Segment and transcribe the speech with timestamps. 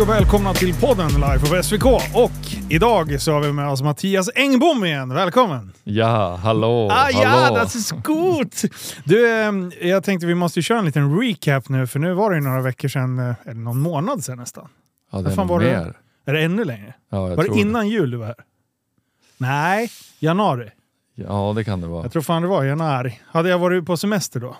[0.00, 1.84] Hej och välkomna till podden live på SVK.
[2.14, 5.14] Och idag så har vi med oss Mattias Engbom igen.
[5.14, 5.72] Välkommen!
[5.84, 6.88] Ja, hallå!
[6.92, 7.56] Ah, ja, hallå.
[7.56, 8.62] das ist gut!
[9.04, 9.52] Du, eh,
[9.88, 12.60] jag tänkte vi måste köra en liten recap nu, för nu var det ju några
[12.60, 14.68] veckor sedan, eh, eller någon månad sedan nästan.
[15.12, 15.66] ja, det är fan var det?
[15.66, 15.96] mer.
[16.24, 16.94] Är det ännu längre?
[17.10, 18.36] Ja, jag Var det innan jul du var här?
[19.36, 20.70] Nej, januari.
[21.14, 22.02] Ja, det kan det vara.
[22.02, 23.20] Jag tror fan det var januari.
[23.26, 24.56] Hade jag varit på semester då?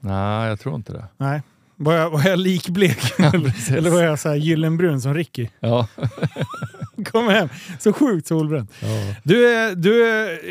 [0.00, 1.04] Nej, jag tror inte det.
[1.16, 1.42] Nej.
[1.78, 2.98] Var jag, var jag likblek?
[3.16, 3.70] precis.
[3.70, 5.48] Eller var jag så här gyllenbrun som Ricky?
[5.60, 5.86] Ja.
[7.12, 8.68] Kom hem, så sjukt solbränd.
[8.80, 9.14] ja.
[9.22, 9.98] Du, du,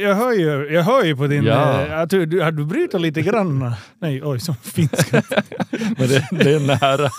[0.02, 1.44] jag, hör ju, jag hör ju på din...
[1.44, 1.82] Ja.
[1.86, 3.72] eh, att du, du, du bryter lite grann.
[4.00, 5.24] Nej, oj, som finska.
[5.98, 7.10] Men det, det är nära.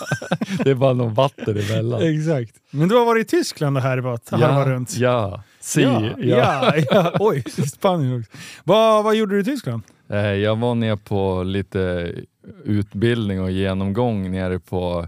[0.63, 2.01] Det är bara någon vatten emellan.
[2.01, 2.51] Exakt.
[2.71, 4.97] Men du har varit i Tyskland och härvat, Ja, runt.
[4.97, 5.43] ja.
[5.67, 6.73] Si, ja, ja.
[6.91, 7.13] ja.
[7.19, 8.31] Oj, Spanien också.
[8.63, 9.81] Vad, vad gjorde du i Tyskland?
[10.09, 12.13] Eh, Jag var nere på lite
[12.63, 15.07] utbildning och genomgång nere på,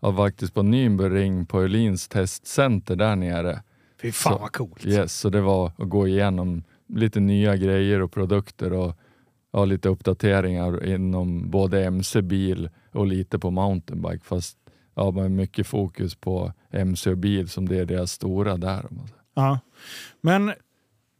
[0.00, 3.62] ja, faktiskt på Nürnberg på Öhlins testcenter där nere.
[4.02, 4.86] Fy fan Så- vad coolt.
[4.86, 8.96] Yes, så det var att gå igenom lite nya grejer och produkter och
[9.52, 14.24] ja, lite uppdateringar inom både MC-bil och lite på mountainbike.
[14.24, 14.56] Fast
[14.94, 18.86] ja, med mycket fokus på MC och bil som det är deras stora där.
[19.34, 19.58] Ja.
[20.20, 20.52] Men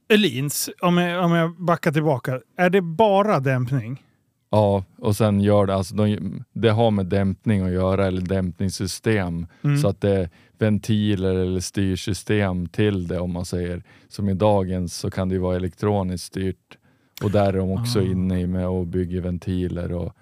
[0.09, 4.03] Elins, om jag, om jag backar tillbaka, är det bara dämpning?
[4.51, 6.19] Ja, och sen gör det, alltså de,
[6.53, 9.47] det har med dämpning att göra eller dämpningssystem.
[9.65, 9.79] Mm.
[9.79, 13.83] Så att det är ventiler eller styrsystem till det om man säger.
[14.09, 16.79] Som i dagens så kan det ju vara elektroniskt styrt
[17.23, 18.03] och där är de också Ah.
[18.03, 20.13] inne i med och bygger ventiler och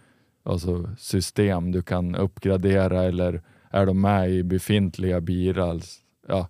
[0.44, 5.80] alltså system du kan uppgradera eller är de med i befintliga bilar,
[6.28, 6.48] ja,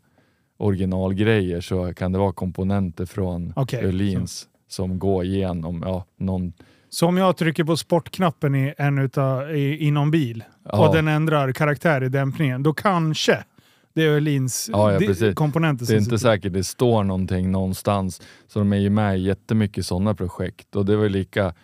[0.56, 6.52] originalgrejer så kan det vara komponenter från Okej, Öhlins som går igenom ja, någon
[6.88, 10.88] Så om jag trycker på sportknappen i en utav, i, i någon bil Ja.
[10.88, 13.44] och den ändrar karaktär i dämpningen, då kanske
[13.94, 15.34] det är Öhlins Ja, ja, precis.
[15.34, 18.22] komponenter Det är inte säkert det står någonting någonstans.
[18.46, 20.76] Så de är ju med i jättemycket sådana projekt.
[20.76, 21.54] Och det var lika,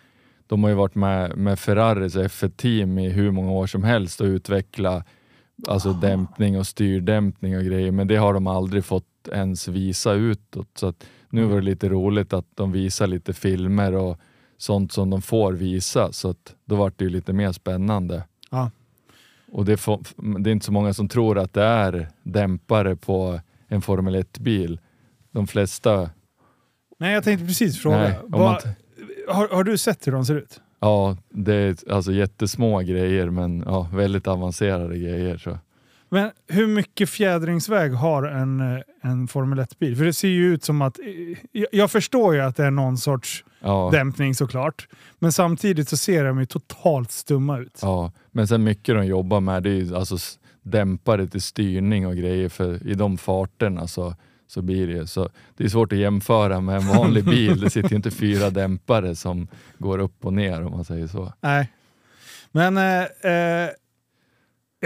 [0.47, 4.25] de har ju varit med med Ferraris F1-team i hur många år som helst och
[4.25, 5.03] utveckla
[5.67, 7.91] alltså dämpning och styrdämpning och grejer.
[7.91, 10.67] Men det har de aldrig fått ens visa utåt.
[10.75, 10.93] Så
[11.29, 14.17] nu var det lite roligt att de visar lite filmer och
[14.57, 16.11] sånt som de får visa.
[16.11, 18.23] Så att då var det ju lite mer spännande.
[18.49, 18.71] Ja.
[19.51, 20.03] Och det, får,
[20.39, 24.79] det är inte så många som tror att det är dämpare på en Formel 1-bil.
[25.31, 26.09] De flesta,
[26.99, 27.97] Nej, jag tänkte precis fråga.
[27.97, 28.69] Nej, man t-
[29.27, 30.61] har, har du sett hur de ser ut?
[30.81, 35.37] Ja, det är alltså jättesmå grejer men ja, väldigt avancerade grejer.
[35.37, 35.57] Så.
[36.09, 39.95] Men hur mycket fjädringsväg har en, eh, en Formel 1-bil?
[39.97, 40.99] För det ser ju ut som att...
[40.99, 44.87] eh, Jag, förstår ju att det är någon sorts Ja, dämpning såklart.
[45.19, 47.79] Men samtidigt så ser de ju totalt stumma ut.
[47.81, 48.11] ja.
[48.31, 50.17] Men sen mycket de jobbar med det är ju alltså
[50.63, 54.15] dämpare till styrning och grejer för i de farterna så,
[54.51, 55.29] så blir det ju så.
[55.57, 57.59] Det är svårt att jämföra med en vanlig bil.
[57.59, 59.47] Det sitter ju inte fyra dämpare som
[59.77, 61.33] går upp och ner om man säger så.
[61.41, 61.71] Nej.
[62.51, 62.77] Men...
[62.77, 63.01] Eh,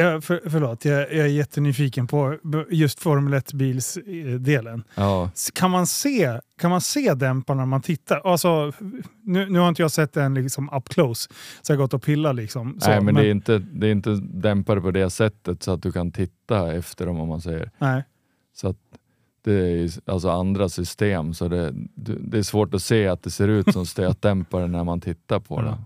[0.05, 2.37] eh, för, förlåt, jag, jag är jättenyfiken på
[2.69, 4.83] just Formel 1-bilsdelen.
[4.95, 8.21] Ja, Kan man se, kan man se dämparna när man tittar?
[8.23, 8.71] Alltså,
[9.23, 11.29] nu, nu har inte jag sett den liksom up close,
[11.61, 12.79] så jag har gått och pillat liksom.
[12.79, 15.81] Så, Nej, men, Det, är inte, det är inte dämpare på det sättet så att
[15.81, 17.71] du kan titta efter dem om man säger.
[17.77, 18.03] nej.
[18.53, 18.77] Så att
[19.45, 21.73] det är alltså andra system så det,
[22.19, 25.55] det är svårt att se att det ser ut som stötdämpare när man tittar på
[25.55, 25.61] Ja.
[25.61, 25.77] det.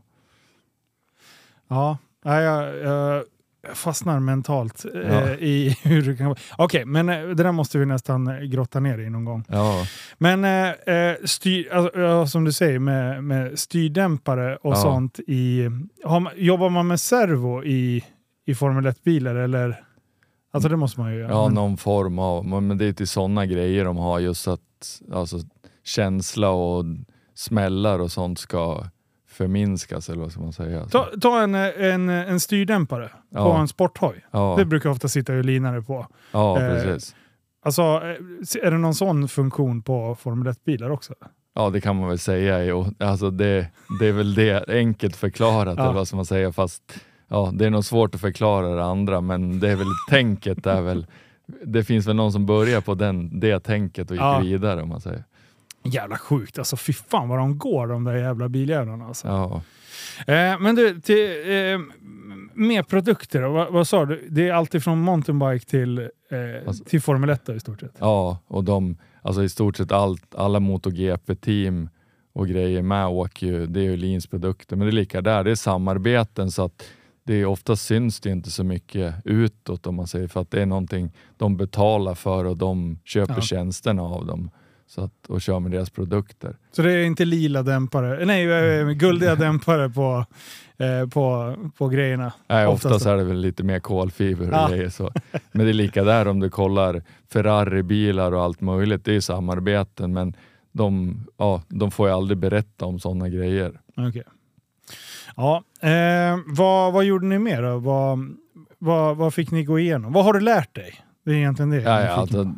[1.68, 3.24] Ja, nej, jag, jag,
[3.74, 5.30] fastnar mentalt eh, Ja.
[5.36, 6.38] i hur det kan vara.
[6.58, 9.44] Okej, men eh, det där måste vi nästan grotta ner i någon gång.
[9.48, 9.86] Ja,
[10.18, 14.76] Men eh, eh, styr, alltså, ja, som du säger med, med styrdämpare och Ja.
[14.76, 15.20] sånt.
[15.28, 15.70] I,
[16.06, 18.04] man, jobbar man med servo i,
[18.46, 19.84] i Formel 1-bilar eller?
[20.52, 21.32] Alltså det måste man ju göra.
[21.32, 24.62] ja men- någon form av, men det är till sådana grejer de har just att
[25.14, 25.38] alltså,
[25.84, 26.86] känsla och
[27.36, 28.84] smällar och sånt ska
[29.28, 30.86] förminskas eller vad ska man säga.
[30.86, 33.60] Ta, ta en, en, en styrdämpare på Ja.
[33.62, 34.26] en sporthoj.
[34.32, 36.08] ja, Det brukar ofta sitta linare på.
[36.32, 37.16] ja, eh, precis.
[37.66, 41.14] Alltså, eh, är det någon sån funktion på Formel 1-bilar också?
[41.56, 42.64] Ja, det kan man väl säga.
[42.66, 42.86] Jo.
[43.00, 43.68] Alltså det,
[44.00, 45.84] det är väl det, enkelt förklarat, Ja.
[45.84, 46.84] eller vad ska man säga, fast
[47.30, 50.82] ja, det är nog svårt att förklara det andra, men det är väl tänket är
[50.82, 51.06] väl,
[51.66, 54.40] det finns väl någon som börjar på den, det tänket och gick Ja.
[54.40, 55.24] vidare om man säger.
[55.84, 56.78] Jävla sjukt alltså.
[56.78, 59.28] Fy fan vad de går de där jävla biljävlarna alltså.
[59.28, 59.62] Ja,
[60.28, 61.80] Eh, men du, till, eh,
[62.54, 64.28] med produkter då, vad, vad sa du?
[64.30, 66.08] Det är alltid från mountainbike till, eh,
[66.68, 67.96] Alltså- till Formel 1 då, i stort sett?
[68.00, 71.90] ja och de, alltså i stort sett allt, alla MotoGP-team
[72.34, 75.44] och grejer med åker ju, det är ju Lins produkter, men det är lika där,
[75.44, 76.84] det är samarbeten så att
[77.30, 80.62] det är oftast syns det inte så mycket utåt om man säger för att det
[80.62, 83.42] är någonting de betalar för och de köper Ja.
[83.42, 84.52] tjänsterna av dem
[84.88, 86.58] så att, och kör med deras produkter.
[86.72, 90.26] Så det är inte lila dämpare, nej eh, guldiga dämpare på,
[90.78, 92.34] eh, på, på grejerna.
[92.48, 95.12] Nej, Oftast oftast är det väl lite mer kolfiber och grejer så.
[95.52, 97.02] Men det är lika där om du kollar
[97.32, 99.06] Ferrari-bilar och allt möjligt.
[99.06, 100.34] Det är samarbeten men
[100.72, 103.82] de, ja, de får ju aldrig berätta om sådana grejer.
[103.98, 104.24] Okej.
[105.40, 107.78] Ja, eh, vad, vad gjorde ni mer då?
[107.78, 108.36] Vad,
[108.78, 110.14] vad, vad fick ni gå igenom?
[110.14, 110.96] Vad har du lärt dig?
[111.26, 111.82] Det är egentligen det.
[111.82, 112.54] jag Ja, ja, alltså,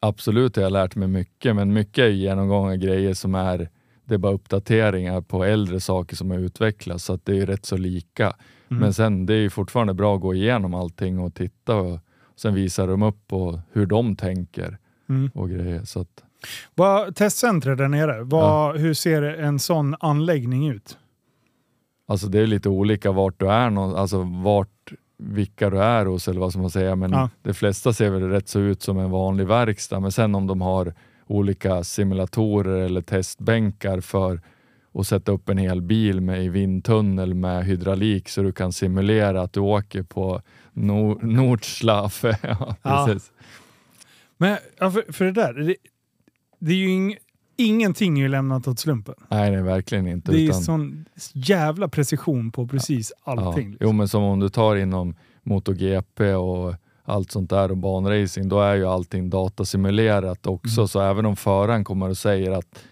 [0.00, 3.68] absolut har jag lärt mig mycket, men mycket är genomgång av grejer som är,
[4.04, 7.66] det är bara uppdateringar på äldre saker som har utvecklats, så att det är rätt
[7.66, 8.24] så lika.
[8.24, 8.80] Mm.
[8.80, 12.00] Men sen, det är ju fortfarande bra att gå igenom allting och titta och
[12.36, 14.78] sen visar de upp på hur de tänker
[15.08, 15.30] Mm.
[15.34, 15.84] och grejer.
[15.84, 16.24] Så att,
[16.74, 20.98] Vad, testcentret där nere, vad, hur ser en sån anläggning ut?
[22.08, 26.28] Alltså det är lite olika vart du är, nå- alltså vart vilka du är hos
[26.28, 27.30] eller vad ska man säga, men Ja.
[27.42, 30.00] de flesta ser väl rätt så ut som en vanlig verkstad.
[30.00, 30.94] Men sen om de har
[31.26, 34.40] olika simulatorer eller testbänkar för
[34.94, 39.42] att sätta upp en hel bil med i vindtunnel med hydraulik så du kan simulera
[39.42, 42.38] att du åker på Nor- Nordschlafe.
[42.42, 43.18] ja, Ja.
[44.36, 45.74] Men ja, för, för det där, det,
[46.58, 47.16] det är ju ing,
[47.58, 49.14] ingenting är ju lämnat åt slumpen.
[49.28, 50.32] Nej, nej, verkligen inte.
[50.32, 53.64] Det är utan- sån jävla precision på precis allting.
[53.64, 53.70] Ja.
[53.70, 53.76] liksom.
[53.80, 56.74] Jo, men som om du tar inom MotoGP och
[57.04, 60.80] allt sånt där och banracing, då är ju allting datasimulerat också.
[60.80, 60.88] Mm.
[60.88, 62.84] Så även om föraren kommer och säger att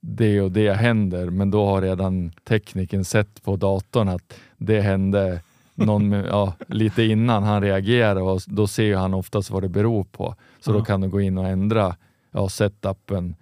[0.00, 5.40] det och det händer, men då har redan tekniken sett på datorn att det hände
[5.74, 10.34] någon, ja, lite innan han reagerar och då ser han oftast vad det beror på.
[10.60, 10.74] Så Ja.
[10.78, 11.96] då kan du gå in och ändra
[12.30, 13.36] ja, setupen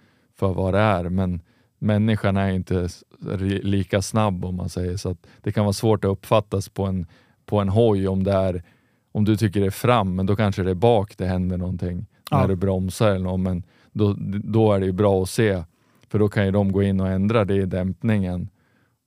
[0.47, 1.09] för vad det är.
[1.09, 1.41] Men
[1.79, 2.89] människan är inte
[3.61, 5.15] lika snabb om man säger så.
[5.41, 7.05] Det kan vara svårt att uppfattas på en,
[7.45, 8.63] på en hoj om det är
[9.11, 12.05] om du tycker det är fram, men då kanske det är bak det händer någonting
[12.31, 12.41] Ja.
[12.41, 13.39] när du bromsar eller något.
[13.39, 15.63] Men då, då är det ju bra att se,
[16.09, 18.49] för då kan ju de gå in och ändra det i dämpningen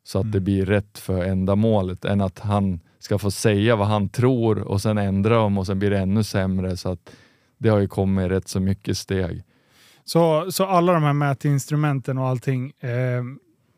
[0.04, 0.32] så att Mm.
[0.32, 4.82] det blir rätt för ändamålet än att han ska få säga vad han tror och
[4.82, 6.76] sen ändra dem och sen blir det ännu sämre.
[6.76, 7.10] Så att
[7.58, 9.42] det har ju kommit rätt så mycket steg.
[10.06, 13.22] Så, så alla de här mätinstrumenten och allting, eh,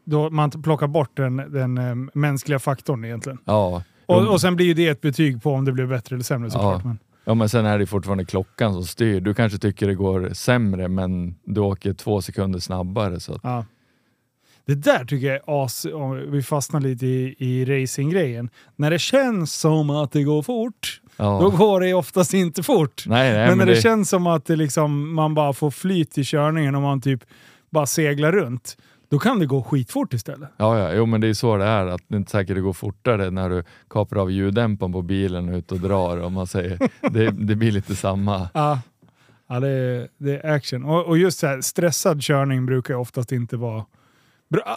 [0.05, 3.39] då man plockar bort den, den eh, mänskliga faktorn egentligen.
[3.45, 6.25] Ja, Och, och sen blir ju det ett betyg på om det blir bättre eller
[6.25, 6.85] sämre såklart.
[6.85, 9.21] Men, ja, men sen är det fortfarande klockan som styr.
[9.21, 13.21] Du kanske tycker det går sämre, men du åker två sekunder snabbare.
[13.21, 13.65] Så ja.
[14.65, 18.51] Det där tycker jag är as, om vi fastnar lite i, i racinggrejen.
[18.77, 21.39] När det känns som att det går fort, ja.
[21.43, 23.05] då går det oftast inte fort.
[23.07, 26.25] nej, nej, men när det, det, känns som att liksom, man bara får flyt i
[26.25, 27.25] körningen och man typ
[27.71, 28.77] bara seglar runt,
[29.11, 30.51] då kan det gå skitfort istället.
[30.57, 31.87] Ja, ja, jo men det är så det är.
[31.87, 35.49] Att det är inte säkert det går fortare när du kapar av ljuddämparen på bilen
[35.49, 36.21] och ut och drar.
[36.21, 36.79] Om man säger.
[37.11, 38.49] Det, det blir lite samma.
[38.55, 38.81] Ja,
[39.49, 40.85] ja det, är, det är action.
[40.85, 43.85] Och, och just så här, stressad körning brukar oftast inte vara...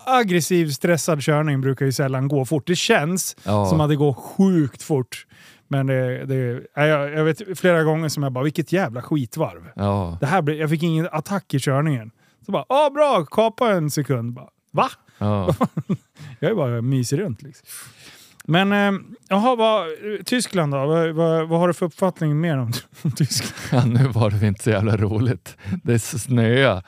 [0.06, 2.68] Aggressiv stressad körning brukar ju sällan gå fort.
[2.68, 3.66] Det känns Ja.
[3.66, 5.26] som att det går sjukt fort.
[5.72, 9.70] Men det, det, ja, jag, jag vet flera gånger som jag bara, vilket jävla skitvarv.
[9.76, 12.12] Ja, Det här, jag fick ingen attack i körningen.
[12.46, 14.34] Så bara, åh bra, kapa en sekund.
[14.34, 14.90] Bara, Va?
[15.18, 15.56] ja.
[16.40, 17.68] Jag är bara mysig runt liksom.
[18.44, 19.88] Men eh, jaha, vad,
[20.26, 20.86] Tyskland då?
[20.86, 23.98] Vad, vad, vad har du för uppfattning mer om, om Tyskland?
[23.98, 25.58] ja, nu var det inte så jävla roligt.
[25.84, 26.84] Det snöade.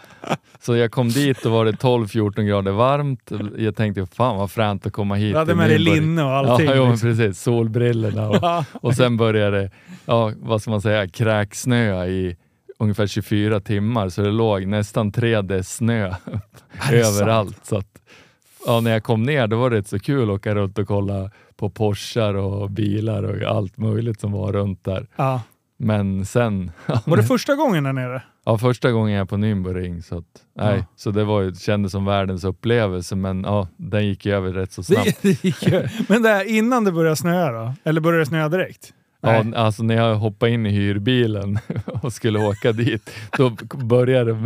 [0.62, 3.32] Så jag kom dit och var det 12-14 grader varmt.
[3.58, 5.34] Jag tänkte, fan vad fränt att komma hit.
[5.34, 6.66] Du hade med dig linne och allting.
[6.66, 7.10] Ja, jo, men liksom.
[7.10, 7.42] precis.
[7.42, 9.72] Solbrillorna och, och sen började det,
[10.06, 12.38] ja, vad ska man säga, kräksnöa i
[12.80, 14.10] ungefär 24 timmar.
[14.10, 16.06] Så det låg nästan 3 dess snö
[16.80, 17.66] Är det överallt.
[17.66, 17.88] Så att,
[18.66, 20.88] ja, när jag kom ner då var det rätt så kul att åka runt och
[20.88, 25.08] kolla på Porschar och bilar och allt möjligt som var runt där.
[25.16, 25.42] Ja.
[25.78, 26.72] Men sen,
[27.06, 28.24] Var det första gången där nere?
[28.46, 30.86] ja, första gången jag på Nürnberg så, att, nej, Ja.
[30.96, 34.72] så det var ju, kändes som världens upplevelse men ja, den gick ju över rätt
[34.72, 35.18] så snabbt.
[35.22, 35.92] Det, det.
[36.10, 37.74] Men det här, innan det började snöa då?
[37.84, 38.94] Eller började det snöa direkt?
[39.24, 41.60] Ja, alltså när jag hoppade in i hyrbilen
[42.02, 44.40] och skulle åka dit, då började det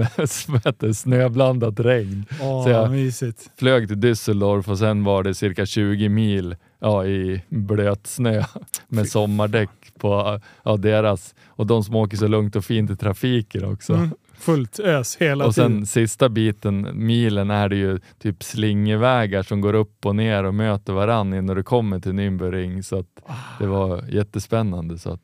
[0.48, 2.26] med ett snöblandat regn.
[2.42, 3.50] Åh, Så jag- mysigt.
[3.60, 8.44] Flög till Düsseldorf och sen var det cirka 20 mil ja, i blöt snö
[8.88, 9.70] med sommardäck
[10.00, 11.36] på ja, deras.
[11.48, 13.94] Och de som åker så lugnt och fint i trafiken också.
[13.94, 14.10] Mm.
[14.40, 15.72] Fullt ös hela Och tiden.
[15.78, 20.54] sen sista biten, milen, är det ju typ slingevägar som går upp och ner och
[20.54, 22.82] möter varann när du kommer till Nürnberg.
[22.82, 23.04] Så
[23.60, 24.98] det var jättespännande.
[24.98, 25.22] Så att,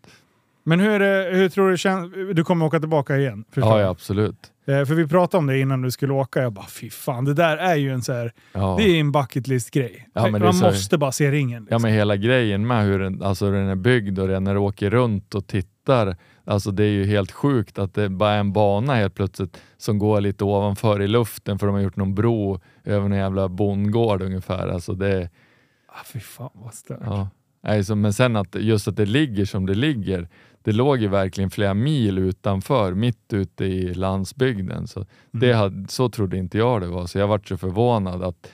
[0.63, 0.99] Men hur, är
[1.31, 2.13] det, hur tror du känns?
[2.33, 3.45] Du kommer åka tillbaka igen?
[3.55, 4.35] Ja, ja, absolut.
[4.67, 6.41] Eh, För vi pratade om det innan du skulle åka.
[6.41, 8.75] Jag bara, fy fan, det där är ju en så här, Ja.
[8.79, 10.07] det är en bucket list-grej.
[10.13, 11.51] Ja, Man måste bara se ringen.
[11.69, 11.81] Ja Liksom.
[11.81, 14.59] men hela grejen med hur den, alltså hur den är byggd och det, när du
[14.59, 16.15] åker runt och tittar.
[16.45, 19.99] Alltså det är ju helt sjukt att det bara är en bana helt plötsligt som
[19.99, 24.21] går lite ovanför i luften för de har gjort någon bro över en jävla bondgård
[24.21, 24.67] ungefär.
[24.67, 25.29] Alltså det,
[25.87, 26.99] Ah, fy fan vad stört.
[27.05, 27.29] ja.
[27.63, 30.27] Nej, så, men sen att just att det ligger som det ligger.
[30.61, 34.87] Det låg ju verkligen flera mil utanför, mitt ute i landsbygden.
[34.87, 35.57] Så, det Mm.
[35.59, 38.51] hade, så trodde inte jag det var, så jag vart så förvånad att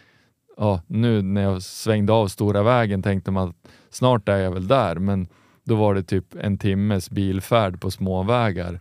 [0.58, 3.56] ja, nu när jag svängde av stora vägen tänkte man att
[3.90, 5.28] snart är jag väl där, men
[5.70, 8.80] då var det typ en timmes bilfärd på småvägar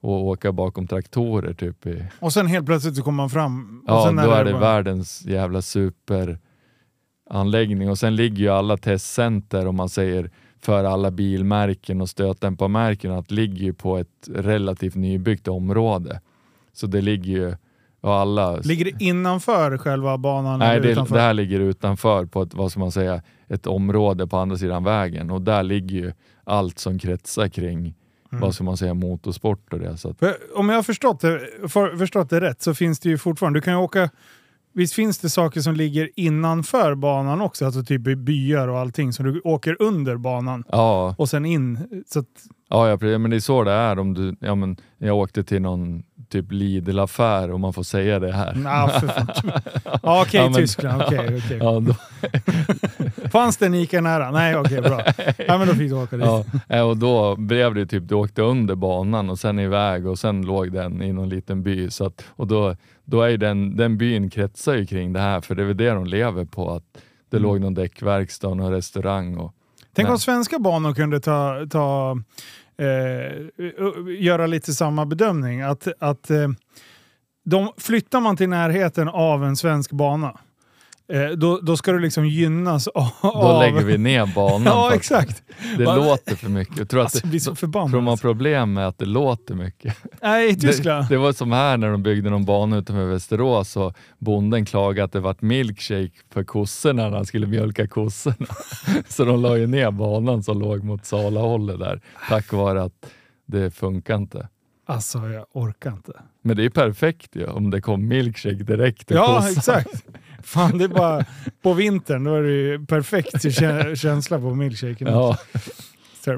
[0.00, 1.52] och åka bakom traktorer.
[1.54, 3.82] Typ i, Och sen helt plötsligt så kommer man fram.
[3.86, 9.76] ja, då är det bara- världens jävla superanläggning och sen ligger ju alla testcenter om
[9.76, 10.30] man säger
[10.62, 16.20] för alla bilmärken och stötdämparmärken att ligger ju på ett relativt nybyggt område.
[16.72, 17.54] Så det ligger ju,
[18.00, 20.58] och alla Ligger det innanför själva banan?
[20.58, 24.36] Nej, det, det här ligger utanför på ett, vad ska man säga, ett område på
[24.36, 26.12] andra sidan vägen och där ligger ju
[26.44, 27.94] allt som kretsar kring
[28.32, 28.40] Mm.
[28.40, 29.96] vad ska man säga, motorsport och det.
[29.96, 30.22] Så att,
[30.54, 33.62] om jag har förstått det, för, förstått det rätt så finns det ju fortfarande, du
[33.62, 34.10] kan ju åka,
[34.72, 39.22] visst finns det saker som ligger innanför banan också, alltså typ byar och allting, så
[39.22, 42.04] du åker under banan ja, och sen in.
[42.06, 42.26] Så att,
[42.68, 43.98] ja, ja, men det är så det är.
[43.98, 48.32] Om du, ja, men jag åkte till någon typ Lidl-affär om man får säga det
[48.32, 48.54] här.
[48.54, 49.26] na, för fan.
[50.02, 51.18] Ja, okej, Ja, men- Tyskland, okej.
[51.44, 51.58] okej.
[51.60, 51.94] Ja, då,
[53.28, 54.30] Fanns det en Ica nära?
[54.30, 55.02] Nej, okej, bra.
[55.46, 56.26] Ja, men då fick du åka dit.
[56.26, 60.18] ja, eh, och då blev det typ, du åkte under banan och sen iväg och
[60.18, 61.90] sen låg den i någon liten by.
[61.90, 65.54] Så att, och då, då är den, den byn kretsar ju kring det här, för
[65.54, 66.70] det är väl det de lever på.
[66.70, 66.84] Att
[67.30, 67.48] det Mm.
[67.50, 69.36] låg någon däckverkstad och någon restaurang.
[69.36, 69.54] Och,
[69.94, 72.16] Tänk om svenska banor kunde ta, ta
[72.80, 75.60] Eh, eh, göra lite samma bedömning.
[75.60, 76.48] Att, att eh,
[77.44, 80.38] de, flyttar man till närheten av en svensk bana,
[81.36, 83.08] då, då ska du liksom gynnas av...
[83.22, 84.62] Då lägger vi ner banan.
[84.66, 85.42] Ja, att exakt.
[85.78, 86.78] Det Bara- låter för mycket.
[86.78, 87.90] Jag tror att Alltså, blir så det, förbannad.
[87.90, 89.96] tror har problem med att det låter mycket.
[90.22, 91.04] Nej, i Tyskland.
[91.08, 95.04] Det, det var som här när de byggde någon bana utanför Västerås och bonden klagade
[95.04, 98.46] att det var milkshake för kossorna när han skulle mjölka kossorna.
[99.08, 103.06] Så de la ju ner banan som låg mot Salahållet där tack vare att
[103.46, 104.48] det funkar inte.
[104.86, 106.12] Alltså, jag orkar inte.
[106.42, 109.52] Men det är ju perfekt ju om det kom milkshake direkt till Ja, kossan.
[109.78, 110.04] exakt.
[110.42, 111.24] Fan, det är bara
[111.62, 115.08] på vintern, då är det ju perfekt kä- känsla på milkshaken.
[115.08, 115.36] Ja,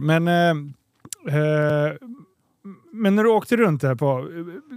[0.00, 0.50] Men, eh,
[1.36, 1.92] eh,
[2.92, 4.28] men när du åkte runt där på,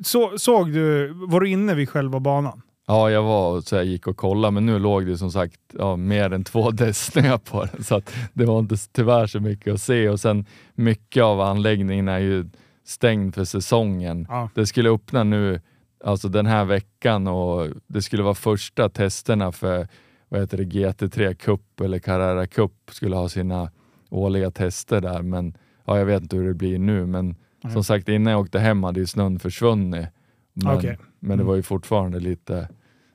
[0.04, 2.62] så, såg du, var du inne vid själva banan?
[2.88, 5.96] ja, jag var så jag gick och kollade men nu låg det som sagt ja,
[5.96, 8.02] mer än två dess snö på den så
[8.34, 12.46] det var inte tyvärr så mycket att se och sen mycket av anläggningen är ju
[12.86, 14.26] stängd för säsongen.
[14.30, 14.50] Ja.
[14.56, 15.62] Det skulle öppna nu,
[16.06, 19.88] alltså den här veckan och det skulle vara första testerna för
[20.30, 23.72] vad heter det, GT3 Cup eller Carrera Cup skulle ha sina
[24.10, 25.22] årliga tester där.
[25.22, 27.06] Men ja, jag vet inte hur det blir nu.
[27.06, 27.74] Men Nej.
[27.74, 30.06] som sagt, innan jag åkte hem hade ju snön försvunnit.
[30.54, 30.98] Men, Okej.
[31.20, 31.48] men det Mm.
[31.48, 32.70] var ju fortfarande lite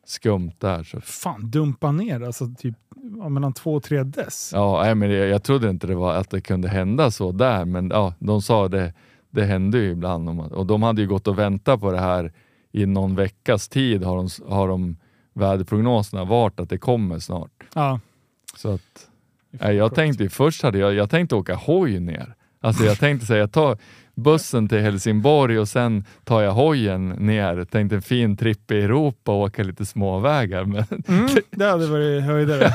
[0.04, 0.82] skumt där.
[0.82, 1.00] Så.
[1.00, 2.74] Fan, dumpa ner alltså typ
[3.28, 4.50] mellan två och tre dess.
[4.54, 7.64] Ja, nej, men jag, jag trodde inte det var att det kunde hända så där,
[7.64, 8.92] men ja, de sa det,
[9.30, 10.40] det hände ju ibland.
[10.40, 12.32] Och de hade ju gått och väntat på det här
[12.72, 14.96] i någon veckas tid har de, har de
[15.34, 17.50] väderprognoserna varit att det kommer snart.
[17.74, 18.00] Ja.
[18.56, 19.08] Så att,
[19.50, 22.34] nej, jag tänkte först hade jag, jag tänkte åka hoj ner.
[22.60, 23.78] Alltså jag tänkte säga, jag tar
[24.14, 27.64] bussen till Helsingborg och sen tar jag hojen ner.
[27.64, 30.64] Tänkte en fin tripp i Europa och åka lite småvägar.
[30.64, 32.72] Men Mm, det hade varit höjdare.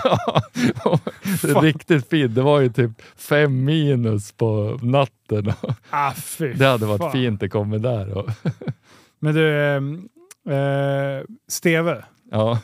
[1.62, 2.36] Riktigt fint.
[2.36, 5.54] Det var ju typ fem minus på natten.
[5.90, 6.14] Ah,
[6.58, 7.12] Det hade varit fan.
[7.12, 8.18] fint att komma där.
[8.18, 8.30] Och,
[9.20, 10.10] Men du, ehm,
[10.50, 12.06] eh, Steve.
[12.32, 12.60] ja,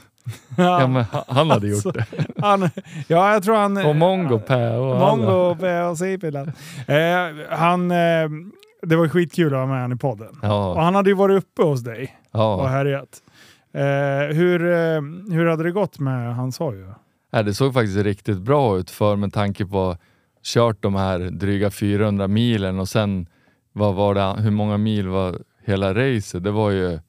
[0.57, 2.05] ja, men han- hade gjort Alltså, det.
[2.41, 2.69] Han,
[3.07, 3.85] ja, jag tror han...
[3.85, 4.99] Och Mongo Pä och.
[4.99, 6.47] Mongo på C-pilen.
[6.87, 8.29] Eh, han, eh,
[8.81, 10.27] det var skitkul att ha med honom i podden.
[10.29, 12.65] Och Ja, han hade ju varit uppe hos dig och ja.
[12.67, 13.21] härjat.
[13.73, 16.85] Eh, hur, eh, hur hade det gått med hans hoj?
[17.31, 19.97] Ja, det såg faktiskt riktigt bra ut för med tanke på
[20.43, 23.27] kört de här dryga 400 milen och sen
[23.73, 26.43] vad var det, hur många mil var hela racet?
[26.43, 26.99] Det var ju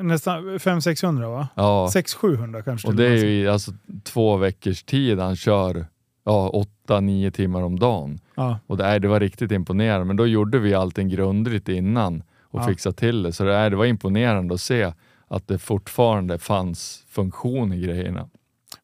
[0.00, 1.48] Nästan 500-600 va?
[1.54, 2.88] ja, 600-700 kanske.
[2.88, 3.72] och det är ju i alltså,
[4.04, 5.86] två veckors tid han kör
[6.24, 8.18] ja, 8-9 timmar om dagen.
[8.34, 8.58] Ja.
[8.66, 12.66] Och det, det var riktigt imponerande, men då gjorde vi allting grundligt innan och Ja.
[12.66, 13.32] fixade till det.
[13.32, 14.92] Så det, det var imponerande att se
[15.28, 18.28] att det fortfarande fanns funktion i grejerna.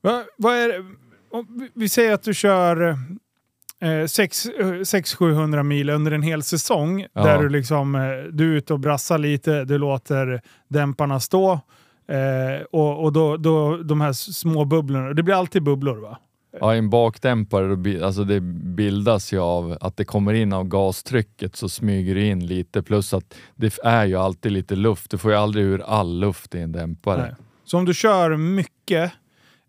[0.03, 0.85] Va, vad är det?
[1.31, 2.99] om Vi säger att du kör
[3.83, 7.23] eh, 600-700 mil under en hel säsong Ja.
[7.25, 8.01] där du liksom eh,
[8.33, 11.53] du är ute och brassar lite, du låter dämparna stå
[12.09, 16.19] eh, och, och då, då de här små bubblorna, det blir alltid bubblor va?
[16.61, 21.69] Ja, en bakdämpare, alltså det bildas ju av att det kommer in av gastrycket så
[21.69, 25.11] smyger det in lite plus att det är ju alltid lite luft.
[25.11, 27.21] Du får ju aldrig ur all luft i en dämpare.
[27.23, 27.35] Nej.
[27.65, 29.13] Så om du kör mycket,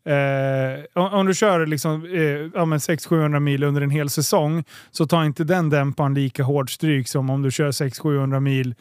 [0.08, 2.22] eh, om, om du kör liksom, eh,
[2.60, 6.74] ja, men 600-700 mil under en hel säsong så tar inte den dämparen lika hård
[6.74, 8.76] stryk som om du kör 600-700 mil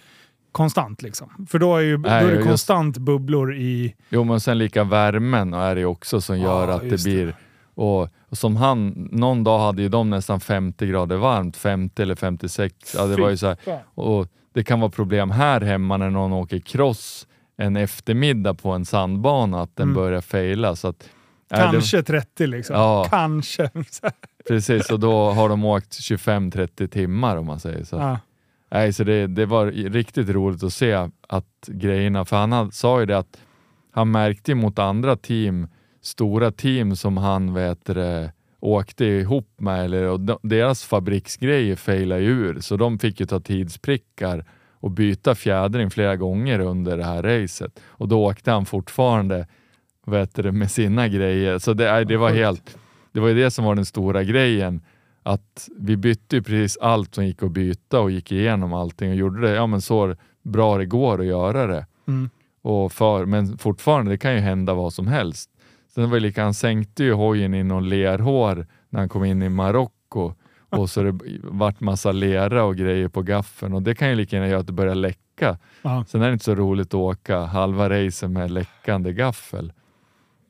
[0.52, 1.02] konstant.
[1.02, 1.46] Liksom.
[1.48, 3.94] För då är, ju, Nej, då är det just- konstant bubblor i...
[4.08, 7.10] Jo, men sen lika värmen är det också som gör Ja, att det just det.
[7.10, 7.34] blir...
[7.74, 12.14] Och, och som han, någon dag hade ju de nästan 50 grader varmt, 50 eller
[12.14, 12.74] 56.
[12.96, 13.56] Ja, det var ju så här,
[13.94, 18.84] och det kan vara problem här hemma när någon åker cross en eftermiddag på en
[18.84, 19.94] sandbana, att den Mm.
[19.94, 20.76] börjar fejla.
[20.76, 21.08] Så att,
[21.50, 22.76] Kanske 30 liksom.
[22.76, 23.06] Ja.
[23.10, 23.70] Kanske.
[24.48, 27.96] Precis, och då har de åkt 25-30 timmar om man säger så.
[27.96, 28.18] ja.
[28.70, 33.06] Nej, så det, det var riktigt roligt att se att grejerna, för han sa ju
[33.06, 33.38] det att
[33.92, 35.68] han märkte mot andra team,
[36.02, 42.22] stora team som han vet det, åkte ihop med, eller, och de, deras fabriksgrejer failade
[42.22, 47.22] ur, så de fick ju ta tidsprickar och byta fjädring flera gånger under det här
[47.22, 47.80] racet.
[47.86, 49.46] Och då åkte han fortfarande
[50.06, 51.58] vet det, med sina grejer.
[51.58, 52.78] Så det, det var helt,
[53.12, 54.80] det var ju det som var den stora grejen
[55.22, 59.16] att vi bytte ju precis allt som gick att byta och gick igenom allting och
[59.16, 61.86] gjorde det ja, men så bra det går att göra det.
[62.08, 62.30] Mm.
[62.62, 65.50] Och för, men fortfarande, det kan ju hända vad som helst.
[65.94, 69.42] Sen var det lika, han sänkte ju hojen i någon lerhår när han kom in
[69.42, 70.34] i Marocko
[70.68, 74.36] och så det vart massa lera och grejer på gaffeln och det kan ju lika
[74.36, 75.58] gärna göra att det börjar läcka.
[75.82, 76.04] Ja.
[76.08, 79.72] Sen är det inte så roligt att åka halva racen med läckande gaffel.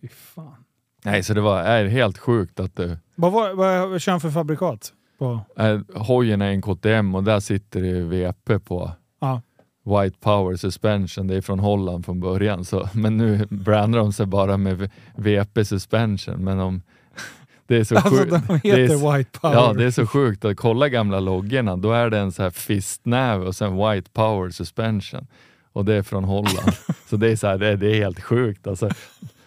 [0.00, 0.64] Fy fan.
[1.04, 3.54] Nej, så det var är helt sjukt att det, Vad, var,
[3.86, 4.92] vad kör han för fabrikat?
[5.18, 5.40] På?
[5.58, 8.90] äh, hojen är en KTM och där sitter det VP på.
[9.20, 9.42] Ja.
[9.84, 12.64] White Power Suspension, det är från Holland från början.
[12.64, 16.44] Så, men nu brandar de sig bara med VP Suspension.
[16.44, 16.82] Men om,
[17.66, 18.30] det är så Alltså sjukt.
[18.30, 19.54] de det är, heter White Power.
[19.54, 21.76] Ja, det är så sjukt att kolla gamla loggorna.
[21.76, 25.26] Då är det en så här fistnäve och sen White Power Suspension.
[25.72, 26.72] Och det är från Holland.
[27.10, 28.66] så det är, så här, det, är, det är helt sjukt.
[28.66, 28.90] Alltså,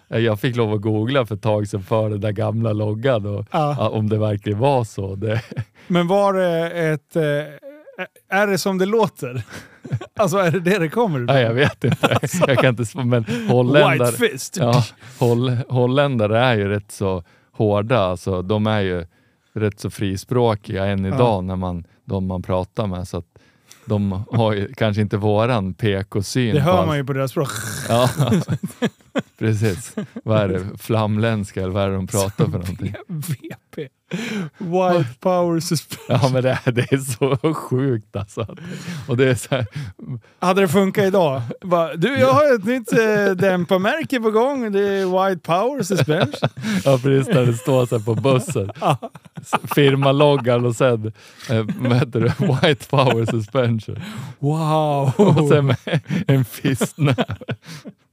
[0.09, 3.45] jag fick lov att googla för ett tag sedan för den där gamla loggan och
[3.51, 3.75] Ja.
[3.79, 5.15] ja, om det verkligen var så.
[5.15, 5.41] Det,
[5.87, 7.15] Men var det ett...
[7.15, 7.23] Eh,
[8.39, 9.43] är det som det låter?
[10.15, 12.19] alltså är det det det kommer nej, jag vet inte.
[12.47, 14.57] Jag kan inte men holländare, White fist!
[14.59, 14.83] ja,
[15.19, 17.99] holl, holländare är ju rätt så hårda.
[17.99, 19.05] Alltså, de är ju
[19.53, 21.15] rätt så frispråkiga än Ja.
[21.15, 23.07] idag när man, de man pratar med.
[23.07, 23.23] Så
[23.85, 26.55] de har ju kanske inte våran PK-syn.
[26.55, 27.49] det hör man ju på deras språk.
[27.89, 28.09] Ja,
[29.39, 29.95] precis.
[30.23, 30.77] Vad är det?
[30.77, 32.95] Flamländska eller vad är det de pratar för någonting?
[33.07, 33.87] VP.
[34.57, 36.17] White Power Suspension.
[36.21, 38.55] Ja men det, är- det är så sjukt alltså.
[39.07, 39.65] Och det är så här,
[40.39, 41.41] Hade det funkat idag?
[41.61, 44.71] Bara, du, jag har ett nytt eh, dämparmärke på gång.
[44.71, 46.49] Det är White Power Suspension.
[46.85, 48.71] ja precis när det står så på bussen.
[49.75, 51.13] Firmaloggan och sen
[51.49, 52.33] eh, vad heter det?
[52.67, 53.99] White Power Suspension.
[54.39, 55.11] Wow!
[55.17, 55.77] Och sen med
[56.27, 57.35] en fistnäve.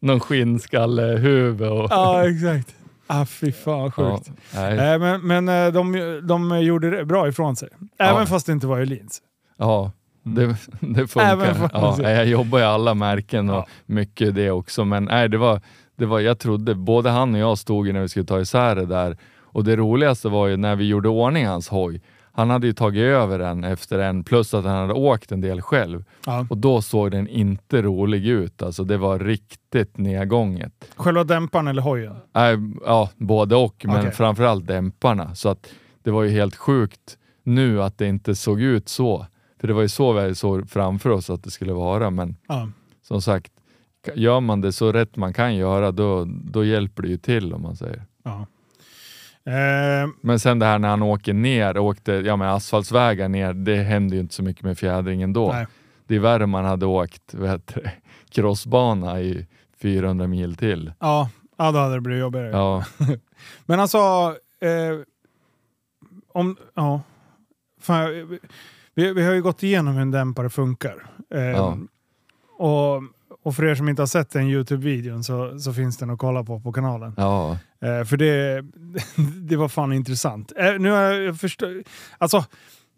[0.06, 1.86] Någon skinnskalehuvud och...
[1.90, 2.74] Ja, exakt.
[3.06, 4.30] Ah, fy fan vad Ja, sjukt.
[4.54, 7.68] nej, Eh, men men eh, de, de gjorde det bra ifrån sig.
[7.98, 8.26] Även Ja.
[8.26, 9.22] fast det inte var Öhlins.
[9.58, 9.92] ja
[10.22, 10.46] det,
[10.80, 11.70] det funkar.
[11.72, 13.66] Ja, jag jobbar i alla märken och Ja.
[13.86, 14.84] mycket det också.
[14.84, 15.60] Men nej, det var,
[15.96, 18.74] det var, jag trodde, både han och jag stod ju när vi skulle ta isär
[18.76, 19.16] det där.
[19.42, 22.00] Och det roligaste var ju när vi gjorde ordning hans hoj.
[22.36, 25.62] Han hade ju tagit över den efter en, plus att han hade åkt en del
[25.62, 26.04] själv.
[26.26, 26.46] Ja.
[26.50, 28.62] Och då såg den inte rolig ut.
[28.62, 30.72] Alltså det var riktigt nedgånget.
[30.96, 32.16] Själva dämparen eller hojen?
[32.32, 34.10] Nej, ja, både och, men Okej.
[34.12, 35.34] framförallt dämparna.
[35.34, 35.66] Så att
[36.02, 39.26] det var ju helt sjukt nu att det inte såg ut så.
[39.60, 42.10] För det var ju så vi såg framför oss att det skulle vara.
[42.10, 42.68] Men Ja.
[43.02, 43.52] som sagt,
[44.14, 47.62] gör man det så rätt man kan göra, då, då hjälper det ju till om
[47.62, 48.04] man säger.
[48.24, 48.46] ja.
[49.46, 53.76] Eh, Men sen det här när han åker ner, åkte ja, med asfaltsvägar ner, det
[53.76, 55.52] händer ju inte så mycket med fjädringen då.
[55.52, 55.66] nej.
[56.08, 57.60] Det är värre om man hade åkt det,
[58.30, 59.46] crossbana i
[59.82, 60.92] 400 mil till.
[61.00, 61.30] Ja.
[61.56, 62.50] ja, då hade det blivit jobbigare.
[62.50, 62.84] Ja,
[63.66, 63.98] Men alltså,
[64.60, 65.00] eh,
[66.32, 67.00] om, ja.
[67.80, 68.38] Fan,
[68.94, 71.06] vi, vi har ju gått igenom hur en dämpare funkar.
[71.34, 71.78] Eh, Ja.
[72.58, 73.02] och,
[73.46, 76.44] och för er som inte har sett den Youtube-videon så, så finns den att kolla
[76.44, 77.14] på på kanalen.
[77.16, 78.64] ja, Eh, för det,
[79.48, 80.52] det var fan intressant.
[80.56, 81.68] Eh, nu har jag förstått,
[82.18, 82.44] alltså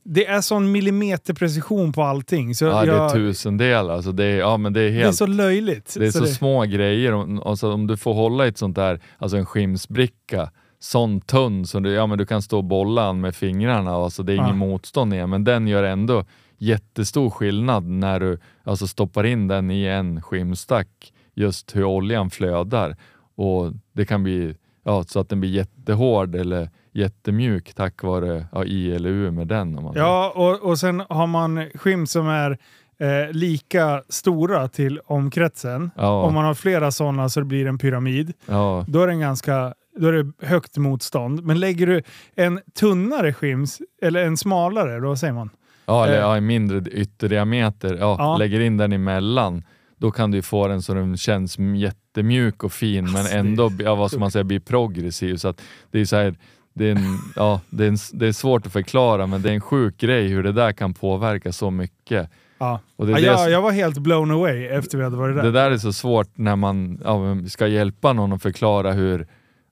[0.05, 2.55] det är sån millimeterprecision på allting.
[2.55, 3.95] Så ja det är jag, tusendelar.
[3.95, 5.95] Alltså det, är, ja, men det är det är helt så löjligt.
[5.99, 7.39] Det är så, det, små grejer.
[7.49, 11.81] Alltså, om du får hålla i ett sånt där, alltså en skimsbricka sån tunn så
[11.81, 14.55] du, ja, men du kan stå och bolla med fingrarna, alltså det är ingen Ja.
[14.55, 16.25] motstånd i den, men den gör ändå
[16.59, 22.97] jättestor skillnad när du alltså stoppar in den i en skimstack, just hur oljan flödar.
[23.37, 28.65] Och det kan bli ja, så att den blir jättehård eller jättemjuk tack vare ja,
[28.65, 29.79] I eller U med den.
[29.79, 32.51] Om man Ja, och, och sen har man skim som är
[32.99, 35.91] eh, lika stora till omkretsen.
[35.97, 38.33] ja, Om man har flera sådana så det blir en pyramid.
[38.47, 41.45] ja, Då är, den ganska, då är det högt motstånd.
[41.45, 42.03] Men lägger du
[42.35, 45.51] en tunnare skims, eller en smalare, då säger man?
[45.89, 46.21] Ja, eller Eh.
[46.21, 48.37] ja, en mindre ytterdiameter, ja, Ja.
[48.37, 49.63] lägger in den emellan.
[49.97, 53.95] Då kan du få den så den känns jättemjuk och fin men Alltså, ändå ja,
[53.95, 55.37] vad ska man säga, blir progressiv.
[55.37, 56.35] Så att det är så här,
[56.75, 59.55] det är, en, ja, det, är en, det är svårt att förklara men det är
[59.55, 62.31] en sjuk grej hur det där kan påverka så mycket.
[62.59, 62.81] Ja.
[62.97, 65.43] Och det, Ja, jag, som- jag var helt blown away efter vi hade varit där.
[65.43, 69.27] Det där är så svårt när man ja, ska hjälpa någon att förklara hur,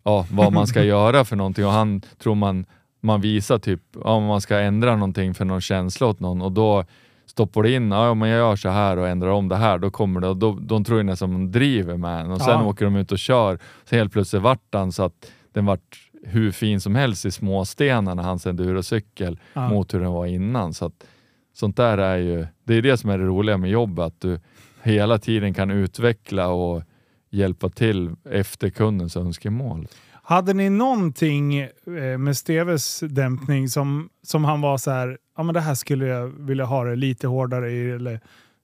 [0.05, 2.67] ja, vad man ska göra för någonting och han tror man,
[3.07, 6.85] man visar typ om man ska ändra någonting för någon känsla åt någon och då
[7.27, 9.91] stoppar du in, ja men jag gör så här och ändrar om det här, då
[9.91, 12.65] kommer det och då, de tror ju nästan de driver med en och sen Ja.
[12.67, 13.59] åker de ut och kör.
[13.85, 18.23] Så helt plötsligt vart den så att den vart hur fin som helst i småstenarna,
[18.23, 19.69] hans endurocykel, Ja.
[19.69, 20.75] mot hur den var innan.
[20.75, 21.07] Så att,
[21.55, 24.41] sånt där är ju, det är det som är det roliga med jobbet, att du
[24.83, 26.83] hela tiden kan utveckla och
[27.31, 29.87] hjälpa till efter kundens önskemål.
[30.29, 35.55] Hade ni någonting eh, med Steves dämpning som, som han var så här, ja men
[35.55, 38.21] det här skulle jag vilja ha det lite hårdare i, eller,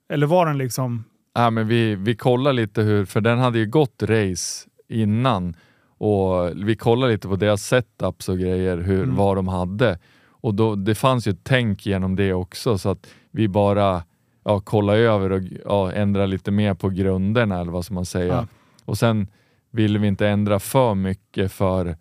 [0.09, 3.66] eller var den liksom, Ja, men vi, vi kollar lite hur, för den hade ju
[3.66, 5.57] gått race innan
[5.98, 9.16] och vi kollar lite på deras setups och grejer, hur, Mm.
[9.16, 9.98] vad de hade.
[10.29, 14.03] Och då, det fanns ju ett tänk genom det också så att vi bara
[14.44, 18.35] ja, kollade över och ja, ändrade lite mer på grunderna eller vad ska man säga.
[18.35, 18.46] Ja.
[18.85, 19.27] Och sen
[19.72, 21.96] ville vi inte ändra för mycket för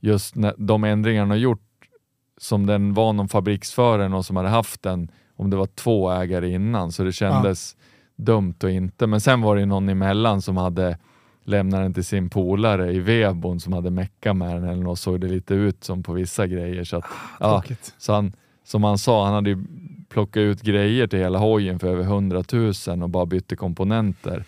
[0.00, 1.60] just när, de ändringarna har gjort
[2.38, 6.50] som den var någon fabriksförare och som hade haft den, om det var två ägare
[6.50, 7.76] innan, så det kändes
[8.16, 9.06] dumt och inte.
[9.06, 10.98] Men sen var det någon emellan som hade
[11.44, 15.20] lämnat den till sin polare i vedbon som hade meckat med den eller något, såg
[15.20, 16.84] det lite ut som på vissa grejer.
[16.84, 17.04] Så, att,
[17.40, 17.94] ja, tråkigt.
[17.98, 18.32] så han,
[18.64, 19.64] som han sa, han hade ju
[20.08, 24.44] plockat ut grejer till hela hojen för över 100 000 och bara bytte komponenter.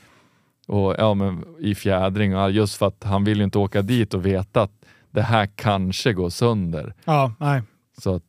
[0.69, 3.83] Och, ja, men I fjädring, och all- just för att han vill ju inte åka
[3.83, 4.73] dit och veta att
[5.11, 6.95] det här kanske går sönder.
[7.05, 7.63] Ja, nej.
[8.03, 8.23] Så att,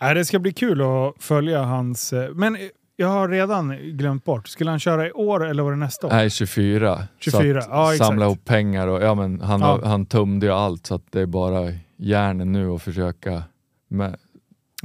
[0.00, 0.14] nej.
[0.14, 2.12] Det ska bli kul att följa hans...
[2.12, 2.56] eh, Men
[2.96, 4.48] jag har redan glömt bort.
[4.48, 6.10] Skulle han köra i år eller var det nästa år?
[6.10, 7.02] Nej, 24.
[7.20, 9.80] 24, Så att ja, samla ihop pengar och ja, men han, Ja.
[9.84, 13.42] han tömde ju allt så att det är bara järnen nu och försöka
[13.88, 14.16] med.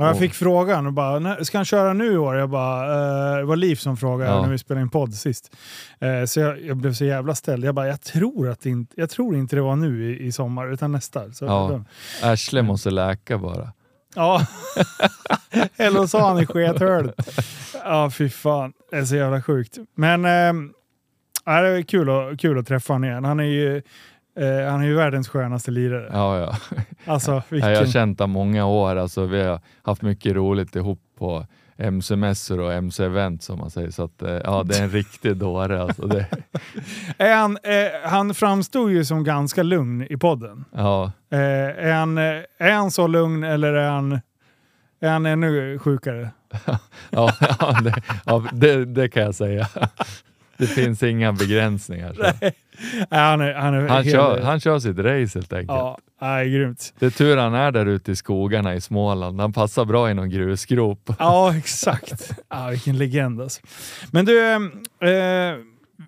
[0.02, 2.36] Ja, jag fick frågan och bara, "När- ska han köra nu i år?
[2.36, 2.84] Jag bara,
[3.32, 4.42] eh, det var Liv som frågade Ja.
[4.42, 5.56] när vi spelade in podd sist.
[6.00, 7.66] Eh, så jag, jag blev så jävla ställd.
[7.66, 10.72] Jag bara, jag tror, att inte, jag tror inte det var nu i, i sommar,
[10.74, 11.32] utan nästa.
[11.34, 11.84] Så, Ja.
[12.24, 13.72] Ashley måste läka bara.
[14.16, 14.46] ja.
[15.78, 17.16] Eller så sa han i skethålet.
[17.84, 18.74] Ja, fy fan.
[18.92, 19.78] Det är så jävla sjukt.
[19.96, 20.54] Men eh,
[21.46, 23.26] det är kul att, kul att träffa honom igen.
[23.26, 23.82] Han är ju,
[24.42, 26.10] eh, han är ju världens skönaste lirare.
[26.14, 26.58] Ja, ja.
[27.06, 27.72] Alltså, vilken...
[27.72, 28.96] jag har känt honom många år.
[28.96, 31.46] Alltså, vi har haft mycket roligt ihop på
[31.78, 33.90] MC-mässor och MC-event som man säger.
[33.92, 35.82] Så att, eh, ja, det är en riktig dåre.
[35.82, 36.26] Alltså, det,
[37.18, 40.66] Är han, eh, han framstod ju som ganska lugn i podden.
[40.76, 41.40] ja, Eh,
[41.88, 44.20] är, han, eh, är han så lugn eller är han,
[45.02, 46.30] är han ännu sjukare?
[47.10, 47.94] ja, ja, det,
[48.26, 49.68] ja det, det kan jag säga.
[50.62, 52.14] Det finns inga begränsningar.
[52.14, 52.22] Så.
[52.42, 52.54] Nej,
[53.10, 55.68] han, är, han, är Han, helt- kör, han kör sitt race helt enkelt.
[55.70, 56.94] Ja, nej, grymt.
[57.00, 59.42] Det är tur han är där ute i skogarna i Småland.
[59.42, 61.10] Han passar bra i någon grusgrop.
[61.20, 62.32] Ja, exakt.
[62.50, 63.62] Ja, vilken legend alltså.
[64.12, 64.60] Men du, eh,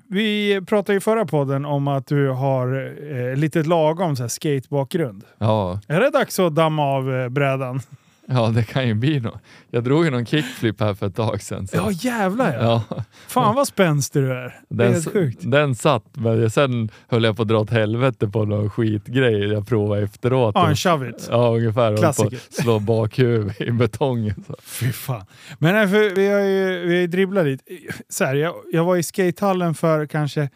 [0.08, 2.94] vi pratade i förra podden om att du har
[3.32, 5.24] eh, lite lagom så här skatebakgrund.
[5.38, 7.82] Ja, Är det dags att damma av eh, brädan?
[8.28, 9.42] Ja, det kan ju bli något.
[9.70, 11.68] Jag drog ju någon kickflip här för ett tag sedan.
[11.68, 11.78] Så.
[11.78, 12.84] Ja, jävlar ja.
[12.90, 14.60] Ja, Fan vad spänstig du är.
[14.70, 15.40] Det är den, helt sjukt.
[15.42, 19.68] den satt, men sen höll jag på att dra åt helvete på någon skitgrej jag
[19.68, 20.56] provade efteråt.
[20.56, 21.28] Ja, en shove it.
[21.32, 21.98] Ja, ungefär.
[21.98, 22.40] Klassiker.
[22.62, 24.44] slå bakhuvudet i betongen.
[24.48, 24.56] Så.
[24.62, 25.26] Fy fan.
[25.60, 27.64] Men nej, för vi har ju vi har ju dribblat lite.
[28.10, 30.50] Så här, jag, jag var i skatehallen för kanske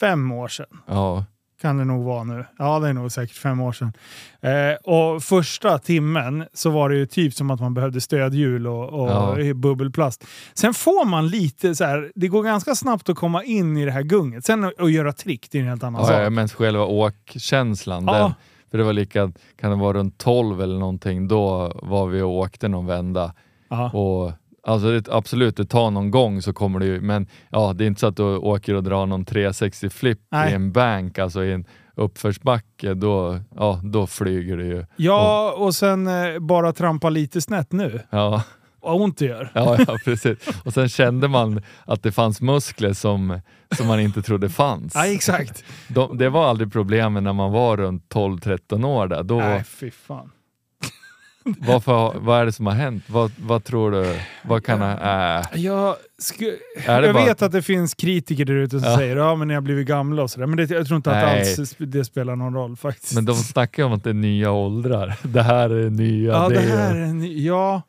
[0.00, 0.66] fem år sedan.
[0.86, 1.24] Ja,
[1.60, 2.44] Kan det nog vara nu.
[2.58, 3.92] Ja, det är nog säkert fem år sedan.
[4.40, 8.88] Eh, och första timmen så var det ju typ som att man behövde stödhjul och,
[9.02, 9.54] och Ja.
[9.54, 10.24] bubbelplast.
[10.54, 13.90] Sen får man lite så här, det går ganska snabbt att komma in i det
[13.90, 14.44] här gunget.
[14.44, 16.20] Sen att, att göra trick, det är en helt annan ja, sak.
[16.20, 18.04] ja men själva åkkänslan.
[18.06, 18.18] Ja.
[18.18, 18.32] Den,
[18.70, 22.30] för det var lika, kan det vara runt 12 eller någonting, då var vi och
[22.30, 23.32] åkte någon vända.
[23.68, 23.90] Ja.
[23.90, 24.32] Och,
[24.66, 27.86] alltså det, absolut, det tar någon gång så kommer det ju, men ja, det är
[27.86, 30.52] inte så att du åker och drar någon 360 flip Nej.
[30.52, 34.86] i en bank, alltså i en uppförsbacke, då, ja, då flyger det ju.
[34.96, 38.00] Ja, och sen eh, bara trampa lite snett nu.
[38.10, 38.42] Ja.
[38.84, 39.50] Vad ont det gör.
[39.54, 40.38] Ja, ja, precis.
[40.64, 43.40] Och sen kände man att det fanns muskler som,
[43.76, 44.94] som man inte trodde fanns.
[44.94, 45.64] Ja, exakt.
[45.88, 49.06] De, det var aldrig problemet när man var runt 12-13 år.
[49.06, 49.22] Där.
[49.22, 50.30] Då, Nej, fy fan.
[51.58, 53.04] Varför, vad är det som har hänt?
[53.06, 54.18] Vad, vad tror du?
[54.44, 54.90] Vad kan ha...
[55.38, 55.44] Äh.
[55.54, 56.44] Jag, sku...
[56.86, 58.96] Är det jag bara- vet att det finns kritiker där ute som Ja.
[58.96, 60.46] säger ja men ni har blivit gamla och sådär.
[60.46, 61.38] Men det, jag tror inte att Nej.
[61.40, 63.14] alls sp- det spelar någon roll faktiskt.
[63.14, 65.14] Men de snackar om att det är nya åldrar.
[65.22, 66.32] Det här är nya.
[66.32, 67.82] ja, det är- här är ny- Ja.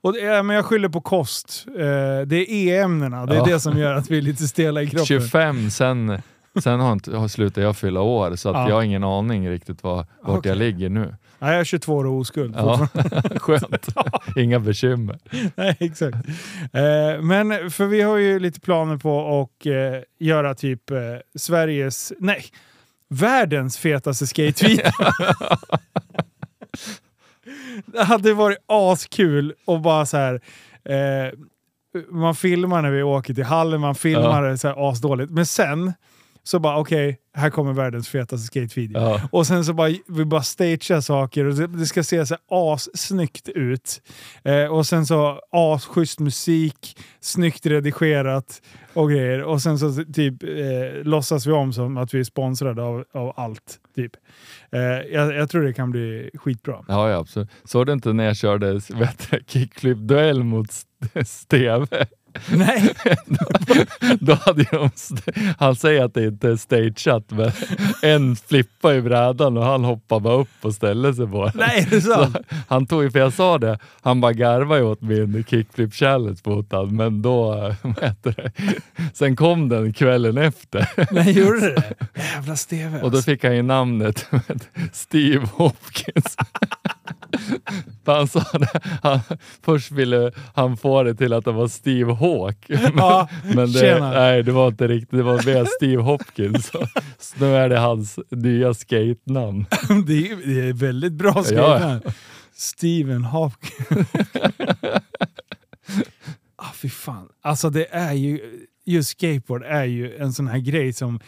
[0.00, 1.64] Och det är, men jag skyller på kost.
[1.68, 3.26] Eh, det är e-ämnena.
[3.26, 3.44] Det är Ja.
[3.44, 5.06] det som gör att vi är lite stela i kroppen.
[5.06, 6.22] 25, sen,
[6.62, 8.68] sen har, inte, har slutat jag fylla år så att Ja.
[8.68, 10.48] jag har ingen aning riktigt var, vart Okej.
[10.50, 11.14] jag ligger nu.
[11.38, 12.54] Nej, jag är 22 år och oskuld.
[12.56, 12.88] Ja.
[13.36, 13.88] Skönt.
[14.36, 15.18] Inga bekymmer.
[15.54, 16.16] Nej, exakt.
[16.72, 19.72] Eh, men för vi har ju lite planer på att eh,
[20.18, 20.98] göra typ eh,
[21.34, 22.44] Sveriges, nej,
[23.08, 24.90] världens fetaste skatevideo.
[27.86, 30.40] det hade varit askul och bara så här.
[30.84, 31.32] Eh,
[32.10, 35.30] man filmar när vi åker till hallen, man filmar det så här asdåligt.
[35.30, 35.92] Men sen
[36.46, 39.00] så bara okej, här kommer världens fetaste skatevideo.
[39.00, 39.20] Ja.
[39.32, 43.48] Och sen så bara, vi bara stagear saker och det, det ska se så assnyggt
[43.48, 44.02] ut.
[44.44, 48.62] Eh, och sen så asschysst musik, snyggt redigerat
[48.94, 49.42] och grejer.
[49.42, 50.48] Och sen så typ eh,
[51.02, 53.78] låtsas vi om som att vi är sponsrade av, av allt.
[53.94, 54.12] Typ.
[54.72, 56.84] Eh, jag, jag tror det kan bli skitbra.
[56.88, 57.50] Ja, ja, absolut.
[57.64, 58.80] Såg du inte när jag körde
[59.46, 61.86] kickflip-duell mot St- Steve?
[62.50, 62.94] Nej,
[64.20, 64.90] Då hade de,
[65.58, 67.50] han säger att det inte är stageat, men
[68.02, 71.52] en flippar i brädan och han hoppar bara upp och ställer sig på den.
[71.54, 72.36] nej, är det sant?
[72.36, 76.38] Så han tog ju, för jag sa det, han bara garvade åt min kickflip challenge
[76.44, 77.54] mot han, men då,
[78.22, 78.52] det,
[79.14, 81.82] sen kom den kvällen efter Nej, gjorde det?
[82.34, 83.02] Jävla Steve.
[83.02, 84.26] och då fick han ju namnet
[84.92, 86.36] Steve Hopkins.
[88.06, 89.20] Han sa det, han,
[89.62, 92.68] först ville han få det till att det var Steve Hawk.
[92.68, 96.66] Men, Ja, men det, nej, det var inte riktigt, det var mer Steve Hopkins.
[96.66, 96.86] Så,
[97.18, 99.66] så nu är det hans nya skate-namn.
[100.06, 102.16] det, är, det är väldigt bra Ja, skrivet.
[102.54, 104.08] Steven Hopkins.
[106.56, 107.28] ah, fy fan.
[107.42, 108.40] Alltså det är ju,
[108.84, 111.20] just skateboard är ju en sån här grej som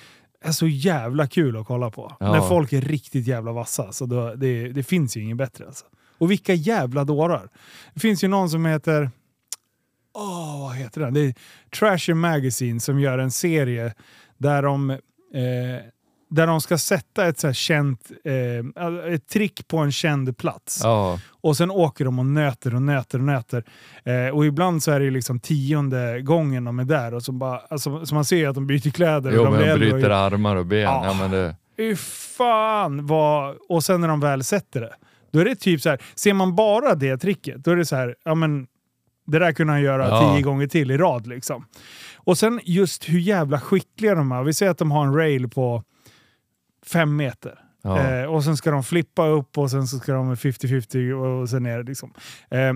[0.45, 2.17] är så jävla kul att kolla på.
[2.21, 2.33] Ja.
[2.33, 3.93] När folk är riktigt jävla vassa.
[3.93, 5.85] Så då, det, det finns ju inget bättre alltså.
[6.19, 7.49] Och vilka jävla dårar.
[7.95, 9.11] Det finns ju någon som heter...
[10.15, 11.15] Åh, vad heter den?
[11.15, 11.35] Det är
[11.79, 13.95] Trasher Magazine som gör en serie
[14.39, 14.97] där de, eh,
[16.31, 20.81] där de ska sätta ett så här känt eh, ett trick på en känd plats.
[20.83, 23.65] Ja, Och sen åker de och nöter och nöter och nöter.
[24.05, 27.15] Eh, och ibland så är det liksom tionde gången de är där.
[27.15, 29.33] Och så, bara, alltså, så man ser att de byter kläder.
[29.35, 30.81] jo, och de de bryter och, armar och ben.
[30.81, 31.03] Ja.
[31.07, 31.97] Ja, men det, Fy
[32.37, 33.57] fan vad...
[33.69, 34.95] Och sen när de väl sätter det.
[35.31, 37.97] Då är det typ så här, ser man bara det tricket, då är det så
[37.97, 38.67] här, ja men
[39.27, 40.35] det där kunde han göra Ja.
[40.35, 41.65] tio gånger till i rad liksom.
[42.17, 44.43] Och sen just hur jävla skickliga de är.
[44.43, 45.83] Vi säger att de har en rail på
[46.87, 47.59] fem meter.
[47.83, 47.99] ja.
[48.09, 51.63] Eh, och sen ska de flippa upp och sen så ska de 50-50 och, sen
[51.63, 52.15] det liksom.
[52.51, 52.73] Eh,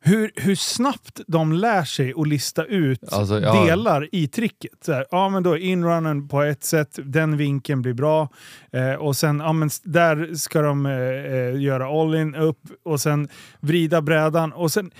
[0.00, 3.64] hur, hur snabbt de lär sig att lista ut Alltså, ja.
[3.64, 4.70] delar i tricket.
[4.84, 8.28] Så här, ja, men då är inrunnen på ett sätt, den vinkeln blir bra.
[8.72, 13.28] Eh, och sen, ja, men där ska de eh, eh, göra all-in upp och sen
[13.60, 14.52] vrida brädan.
[14.52, 14.90] Och sen,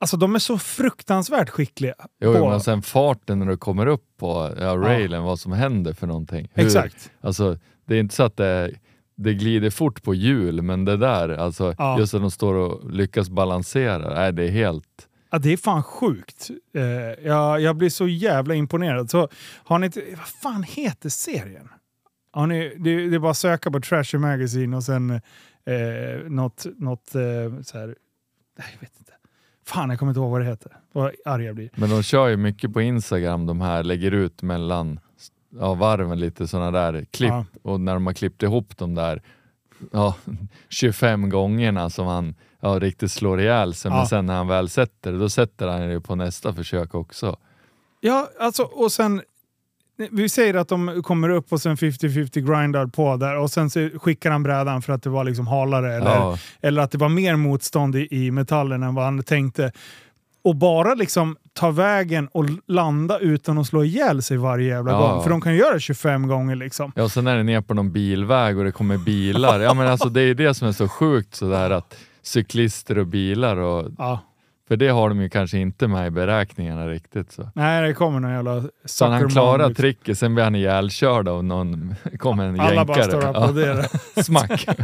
[0.00, 1.94] alltså de är så fruktansvärt skickliga.
[2.20, 5.92] Jo, på- men sen farten när du kommer upp på ja, railen, vad som händer
[5.92, 6.48] för någonting.
[6.54, 7.10] Hur, Exakt.
[7.20, 8.70] Alltså, det är inte så att det,
[9.16, 11.98] det glider fort på hjul, men det där, alltså, Ja.
[11.98, 15.08] just att de står och lyckas balansera, nej, det är helt...
[15.30, 16.50] Ja, det är fan sjukt.
[16.74, 16.82] Eh,
[17.26, 19.10] jag, jag blir så jävla imponerad.
[19.10, 19.28] Så
[19.64, 21.68] har ni inte, vad fan heter serien?
[22.32, 25.20] Har ni, det, det är bara att söka på Trasher Magazine och sen eh,
[26.28, 27.22] något, något eh,
[27.62, 27.86] så här,
[28.58, 29.12] nej, jag vet inte.
[29.66, 30.72] Fan, jag kommer inte ihåg vad det heter.
[30.92, 31.70] Vad arg jag blir.
[31.74, 35.00] Men de kör ju mycket på Instagram, de här lägger ut mellan
[35.60, 37.44] ja, varven lite sådana där klipp Ja.
[37.62, 39.22] och när de har klippt ihop de där
[39.92, 40.14] ja,
[40.68, 43.96] 25 gångerna som han ja, riktigt slår ihjäl sig, Ja.
[43.96, 47.36] men sen när han väl sätter det, då sätter han det på nästa försök också.
[48.00, 49.22] Ja, alltså och sen
[50.10, 54.30] vi säger att de kommer upp och sen 50-50 grindar på där och sen skickar
[54.30, 56.38] han brädan för att det var liksom halare eller, Ja.
[56.60, 59.72] eller att det var mer motstånd i, i metallen än vad han tänkte.
[60.42, 64.98] Och bara liksom ta vägen och landa utan att slå ihjäl sig varje jävla Ja.
[64.98, 65.22] gång.
[65.22, 66.92] För de kan ju göra det 25 gånger liksom.
[66.96, 69.60] Ja, och sen är det ner på någon bilväg och det kommer bilar.
[69.60, 73.56] Ja, men alltså, det är det som är så sjukt sådär att cyklister och bilar
[73.56, 74.20] och Ja.
[74.68, 77.32] För det har de ju kanske inte med i beräkningarna riktigt.
[77.32, 79.74] Så, Nej, det kommer någon jävla så han klarar liksom.
[79.74, 83.20] tricket, sen blir han ihjälkörd av någon, kommer en Alla bara jänkare.
[83.20, 83.86] står och applåderar.
[84.22, 84.66] Smack!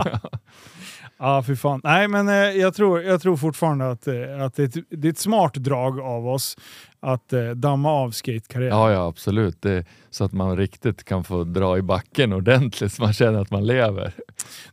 [1.21, 1.81] Ja, fy fan.
[1.85, 5.09] Nej, men eh, jag, tror, jag tror fortfarande att, eh, att det, är ett, det
[5.09, 6.57] är ett smart drag av oss
[7.01, 8.79] att eh, damma av skatekarriären.
[8.79, 9.63] Ja, ja absolut.
[9.63, 13.51] Det, så att man riktigt kan få dra i backen ordentligt så man känner att
[13.51, 14.13] man lever.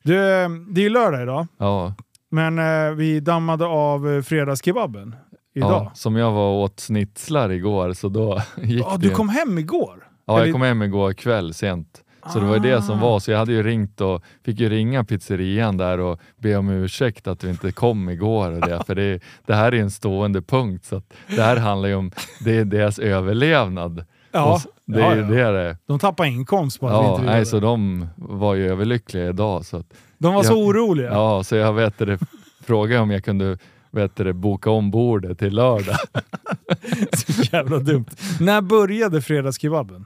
[0.04, 1.94] Du, eh, det är ju lördag idag, Ja,
[2.32, 5.16] men eh, vi dammade av eh, fredagskebaben
[5.56, 5.72] idag.
[5.72, 9.08] ja, som jag var och åt snitslar igår så då gick Ja, det.
[9.10, 10.08] du kom hem igår?
[10.26, 12.04] Ja, jag Eller- kom hem igår kväll sent.
[12.34, 13.02] Så det var det som Ah.
[13.02, 16.70] var, så jag hade ju ringt och fick ju ringa pizzerian där och be om
[16.70, 20.42] ursäkt att vi inte kom igår och det, för det, det här är en stående
[20.42, 21.02] punkt så
[21.36, 22.12] det här handlar ju om
[22.44, 24.06] det är deras överlevnad.
[24.32, 25.52] Ja, det ja, är ja.
[25.52, 25.78] det.
[25.86, 29.66] De tappade inkomst på att vi Ja, inte nej, så de var ju överlyckliga idag.
[29.66, 29.84] Så
[30.18, 31.10] De var så jag- oroliga.
[31.12, 32.20] ja, så jag vet det,
[32.64, 33.58] frågade om jag kunde
[33.92, 35.96] vet det, boka om bordet till lördag.
[37.14, 38.06] Så jävla dumt.
[38.40, 40.06] När började fredagskebaben?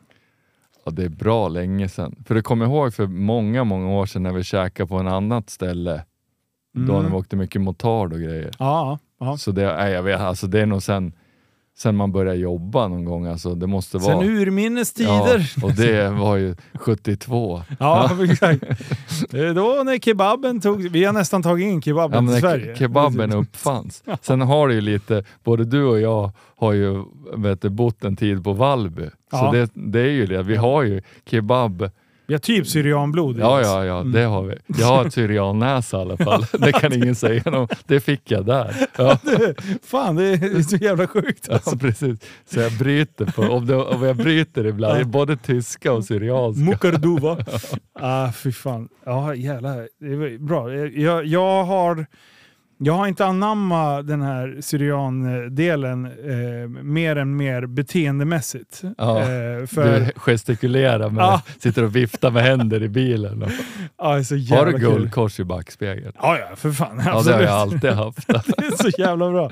[0.86, 2.16] Ja, det är bra länge sedan.
[2.28, 5.50] För du kommer ihåg för många, många år sedan när vi käkade på en annat
[5.50, 6.04] ställe.
[6.74, 7.04] Då Mm.
[7.04, 8.52] när vi åkte mycket motard och grejer.
[8.60, 9.38] Ja, ja.
[9.38, 11.14] Så det, nej, jag vet, alltså det är nog sen,
[11.78, 13.26] sen man började jobba någon gång.
[13.26, 14.20] Alltså det måste vara...
[14.20, 15.52] Sen urminnes tider.
[15.58, 17.62] Ja, och det var ju 72.
[17.80, 18.64] Ja, exakt.
[19.30, 20.82] Det är då när kebaben tog...
[20.82, 22.74] Vi har nästan tagit in kebaben Ja, till Sverige.
[22.74, 24.04] ke- kebaben uppfanns.
[24.22, 27.04] Sen har det ju lite, både du och jag har ju
[27.38, 29.10] vet du, bott en tid på Vallby.
[29.32, 29.38] Ja.
[29.40, 30.44] Så det, det är ju det.
[30.44, 31.90] Vi har ju kebab.
[32.28, 33.66] Vi har typ syrianblod i Ja, oss.
[33.68, 34.12] ja, ja, Mm.
[34.12, 34.56] det har vi.
[34.68, 36.46] Jag har ett syriannäsa i alla fall.
[36.60, 37.72] Det kan ingen säga något.
[37.88, 38.76] Det fick jag där.
[38.98, 39.18] Ja.
[39.84, 41.70] Fan, det är så jävla sjukt alltså.
[41.72, 42.20] Ja, precis.
[42.54, 45.06] Så jag bryter på, om, det, om jag bryter ibland, Ja.
[45.06, 46.64] både tyska och syrianska.
[46.64, 47.38] Mukarduva.
[48.00, 48.90] ah, fy fan.
[49.06, 49.88] Ja, jävlar.
[50.00, 50.74] Det var bra.
[50.76, 52.06] Jag, jag, har,
[52.84, 58.82] jag har inte anammat den här syrian-delen eh, mer än mer beteendemässigt.
[58.98, 61.42] Ja, Eh, för, Du gestikulerar, men Ja.
[61.60, 63.44] sitter och viftar med händer i bilen.
[63.44, 66.12] Och, så har du guldkors i backspegeln?
[66.22, 67.02] Ja, ja, för fan.
[67.06, 68.28] Ja, det har jag alltid haft.
[68.28, 68.34] det
[68.66, 69.52] är så jävla bra.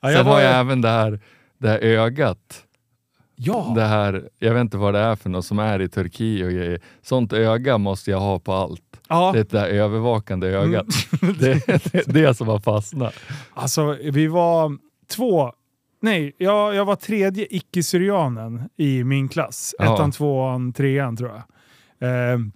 [0.00, 1.20] Ja, Sen var- har jag även det här,
[1.58, 2.64] det här ögat.
[3.40, 6.46] Ja, Det här, jag vet inte vad det är för något som är i Turkiet
[6.46, 6.80] och grejer.
[7.02, 8.80] Sånt öga måste jag ha på allt.
[9.08, 9.32] Ja.
[9.32, 10.86] Det är det där övervakande ögat.
[11.22, 11.34] Mm.
[11.38, 13.14] Det är det som har fastnat.
[13.54, 14.78] Alltså, vi var
[15.10, 15.52] två...
[16.00, 19.74] Nej, jag, jag var tredje icke-syrianen i min klass.
[19.78, 19.94] Ja.
[19.94, 21.42] Ettan, tvåan, trean tror jag.
[22.00, 22.52] Ehm,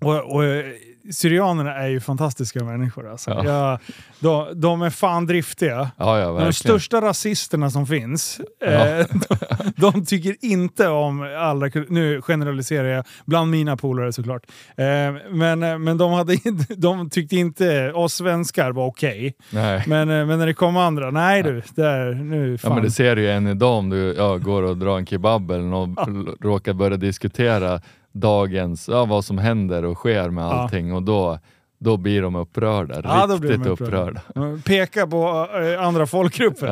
[0.00, 0.64] och, och eh,
[1.12, 3.10] Syrianerna är ju fantastiska människor.
[3.10, 3.30] Alltså.
[3.30, 3.44] Ja.
[3.44, 3.78] Jag,
[4.20, 5.90] de, de är fan driftiga.
[5.96, 8.66] Ja, ja, De största rasisterna som finns, Ja.
[8.66, 9.06] eh,
[9.76, 11.70] de, de tycker inte om alla...
[11.88, 14.42] Nu generaliserar jag, bland mina polare såklart.
[14.76, 14.84] Eh,
[15.30, 16.36] men, eh, men de, hade,
[16.76, 19.34] de tyckte inte oss svenskar var okej.
[19.50, 19.82] Nej.
[19.86, 22.74] Men, eh, men när det kom andra, nej du, där, nu Ja, fan.
[22.74, 25.50] men det ser du ju än idag om du ja, går och drar en kebab
[25.50, 25.98] eller något,
[26.40, 27.80] råkar börja diskutera
[28.20, 30.52] dagens, ja, vad som händer och sker med Ja.
[30.52, 31.38] allting och då,
[31.78, 33.00] då blir de upprörda.
[33.04, 34.20] Ja, då blir Riktigt de upprörda.
[34.28, 34.62] upprörda.
[34.64, 36.66] Peka på eh, andra folkgrupper.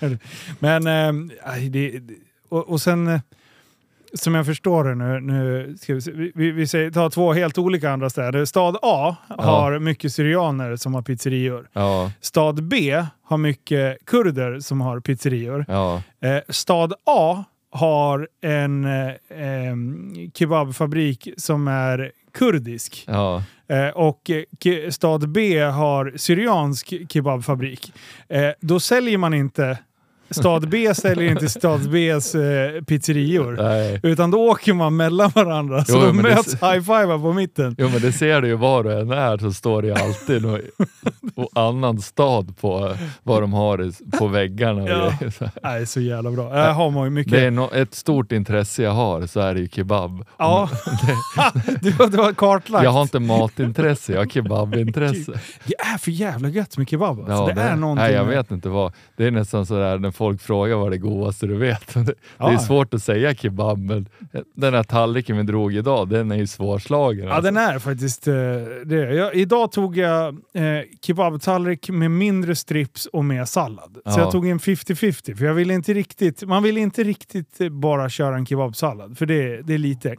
[0.00, 0.16] Ja.
[0.58, 2.00] Men, aj, det,
[2.48, 3.20] och, och sen, eh,
[4.14, 7.58] som jag förstår det nu, nu ska vi, se, vi, vi, säger, tar två helt
[7.58, 8.44] olika andra städer.
[8.44, 11.68] Stad A har mycket syrianer som har pizzerior.
[11.72, 15.64] Ja, Stad B har mycket kurder som har pizzerior.
[15.68, 17.44] ja, Eh, stad A
[17.76, 19.12] har en eh,
[20.34, 23.04] kebabfabrik som är kurdisk.
[23.06, 23.42] ja.
[23.68, 24.30] Eh, och
[24.64, 27.92] eh, stad B har syriansk kebabfabrik.
[28.28, 29.78] Eh, då säljer man inte
[30.30, 33.56] Stad B säljer inte stad Bs eh, pizzerior.
[33.62, 34.00] Nej.
[34.02, 35.84] Utan då åker man mellan varandra.
[35.84, 37.74] Så Jo, de det- möts high-fivar på mitten.
[37.78, 40.42] Jo men det ser du ju var du än är så står det ju alltid
[40.42, 40.60] någon
[41.54, 44.82] annan stad på vad de har på väggarna.
[44.82, 45.12] Och Ja.
[45.30, 46.52] Så Nej, så jävla bra.
[46.52, 47.32] Här har man ju mycket.
[47.32, 50.24] Det är no ett stort intresse jag har så är det ju kebab.
[50.38, 50.68] Ja,
[51.80, 52.84] du, du har kartlagt.
[52.84, 55.32] Jag har inte matintresse, jag har kebabintresse.
[55.64, 57.18] Det är för jävla gött med kebab.
[57.18, 57.32] Alltså.
[57.32, 58.92] Ja, det, är någonting nej, jag vet inte vad.
[59.16, 61.94] Det är nästan sådär folk frågar vad det godaste du vet.
[61.94, 62.52] Det, det Ja.
[62.52, 64.08] är svårt att säga kebab, men
[64.54, 67.26] den här tallriken vi drog idag, den är ju svårslagen.
[67.26, 67.44] Ja, alltså.
[67.52, 68.34] den är faktiskt eh,
[68.84, 69.14] det.
[69.14, 70.62] Jag, idag tog jag eh,
[71.02, 73.94] kebabtallrik med mindre strips och med sallad.
[73.94, 74.18] Så Ja.
[74.20, 78.08] jag tog en 50-50, för jag vill inte riktigt, man vill inte riktigt eh, bara
[78.08, 80.16] köra en kebabsallad, för det, det är lite...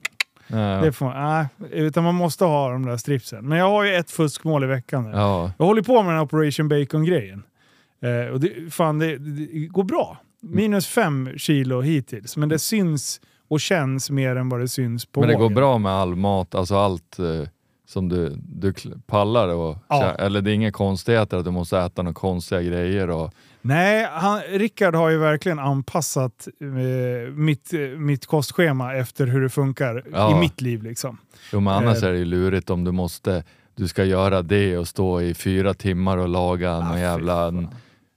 [0.48, 0.58] ja.
[0.58, 3.48] Det får, nej, utan man måste ha de där stripsen.
[3.48, 5.06] Men jag har ju ett fuskmål i veckan.
[5.14, 5.52] ja.
[5.58, 7.44] Jag håller på med den här Operation Bacon-grejen.
[8.02, 10.18] Eh, och det, fan, det, det går bra.
[10.42, 15.20] Minus fem kilo hittills, men det syns och känns mer än vad det syns på
[15.20, 15.56] Men det går vågen.
[15.56, 17.20] bra med all mat, alltså allt.
[17.20, 17.26] eh,
[17.90, 18.74] som du, du
[19.08, 20.12] pallar och Ja.
[20.20, 24.40] eller det är inga konstigheter att du måste äta några konstiga grejer och Nej, han,
[24.42, 30.38] Rickard har ju verkligen anpassat eh, mitt, eh, mitt kostschema efter hur det funkar Ja.
[30.38, 30.84] i mitt liv.
[30.84, 31.18] Liksom.
[31.54, 32.10] Jo men annars Eh.
[32.10, 33.44] är det ju lurigt om du måste,
[33.76, 37.52] du ska göra det och stå i fyra timmar och laga Ah, någon jävla.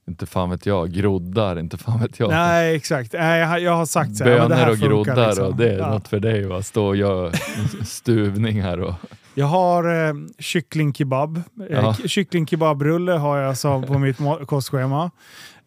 [0.07, 2.29] Inte fan vet jag, groddar, inte fan vet jag.
[2.29, 3.13] Nej, exakt.
[3.13, 5.45] Nej, jag, jag har sagt så här, Bönor och funkar, groddar liksom.
[5.45, 5.89] och det är Ja.
[5.89, 6.61] något för dig va?
[6.61, 7.31] Stå och göra
[7.85, 8.93] stuvningar och...
[9.35, 11.37] Jag har eh, kycklingkebab.
[11.37, 11.95] Eh, Ja.
[12.01, 15.03] k- Kycklingkebabrulle har jag så på mitt kostschema.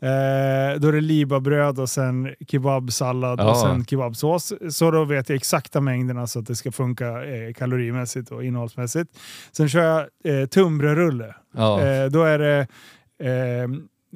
[0.01, 3.63] Eh, då är det libabröd och sen kebabsallad och Ja.
[3.67, 4.53] sen kebabsås.
[4.71, 9.11] Så då vet jag exakta mängderna så att det ska funka eh, kalorimässigt och innehållsmässigt.
[9.53, 10.01] Sen kör jag
[10.41, 11.35] eh, tunnbrödsrulle.
[11.57, 11.81] Ja.
[11.81, 12.59] Eh, då är det
[13.23, 13.69] eh,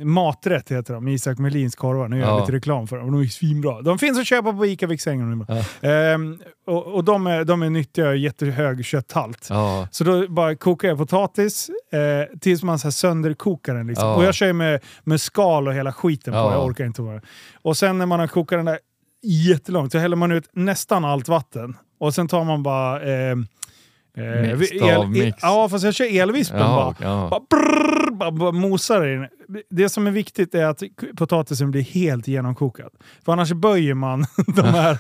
[0.05, 2.09] Maträtt heter de, Isak Melins korvar.
[2.09, 2.41] Nu gör jag Ja.
[2.41, 3.13] lite reklam för dem.
[3.13, 3.83] De är svinbra.
[3.83, 5.45] De finns att köpa på Ica Viksäng.
[5.49, 5.89] Ja.
[5.89, 9.47] Ehm, och och de, är, de är nyttiga och jättehög kötthalt.
[9.51, 9.89] Ja.
[9.91, 13.87] Så då bara kokar jag potatis eh, tills man så här sönderkokar den.
[13.87, 14.09] Liksom.
[14.09, 14.15] Ja.
[14.17, 16.39] Och jag kör med, med skal och hela skiten på.
[16.39, 16.53] Ja.
[16.53, 17.21] Jag orkar inte bara.
[17.63, 18.79] Och sen när man har kokat den där
[19.23, 21.77] jättelångt så häller man ut nästan allt vatten.
[22.01, 23.03] Och sen tar man bara...
[23.03, 23.37] Eh,
[24.21, 25.39] eh, Mix, el- stavmix.
[25.43, 26.69] Ja, fast jag kör elvispen bara.
[26.69, 27.29] Ja, ja.
[27.31, 29.29] Bara, brrr, bara, bara mosar i den.
[29.71, 30.83] Det som är viktigt är att
[31.17, 32.91] potatisen blir helt genomkokad.
[33.25, 34.99] För annars böjer man de här,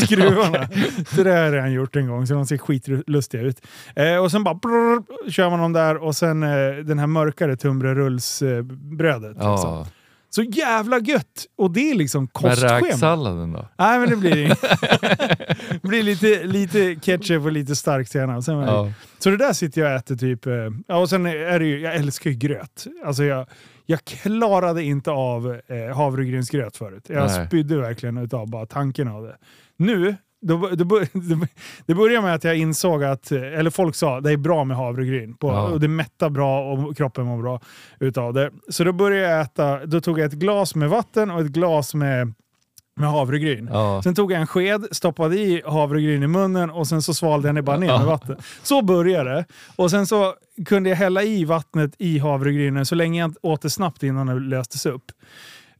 [0.06, 0.68] skruvarna.
[1.16, 3.60] Så det har jag redan gjort en gång, så de ser skitlustiga ut.
[3.96, 6.48] Eh, och sen bara brrr, kör man dem där och sen eh,
[6.84, 9.30] den här mörkare tunnbrödsrullsbrödet.
[9.30, 9.44] Liksom.
[9.44, 9.86] ja.
[10.32, 11.46] Så jävla gött!
[11.58, 12.78] Och det är liksom Men kostschema.
[12.80, 13.68] räksalladen då?
[13.78, 14.58] Nej men det blir inget.
[15.82, 18.42] blir lite, lite ketchup och lite stark senare.
[18.42, 18.92] Sen Ja.
[19.18, 20.46] så det där sitter jag och äter typ...
[20.46, 20.52] eh,
[20.88, 22.86] Ja, och sen är det ju, jag älskar ju gröt.
[23.04, 23.46] Alltså jag,
[23.86, 27.04] jag klarade inte av eh, havregrynsgröt förut.
[27.08, 27.46] Jag Nej.
[27.46, 29.36] spydde verkligen utav bara tanken av det.
[29.76, 31.00] Nu, då, då,
[31.86, 35.34] det började med att jag insåg att, eller folk sa det är bra med havregryn.
[35.36, 35.68] På, Ja.
[35.68, 37.60] och det mättar bra och kroppen mår bra
[38.00, 38.50] utav det.
[38.68, 41.94] Så då började jag äta, då tog jag ett glas med vatten och ett glas
[41.94, 42.32] med,
[42.96, 43.68] med havregryn.
[43.72, 44.02] Ja.
[44.02, 47.54] Sen tog jag en sked, stoppade i havregryn i munnen och sen så svalde jag
[47.54, 48.36] det bara ner med vatten.
[48.62, 49.44] Så började det.
[49.76, 50.34] Och sen så
[50.66, 54.34] kunde jag hälla i vattnet i havregrynen så länge jag åt det snabbt innan det
[54.34, 55.12] löstes upp.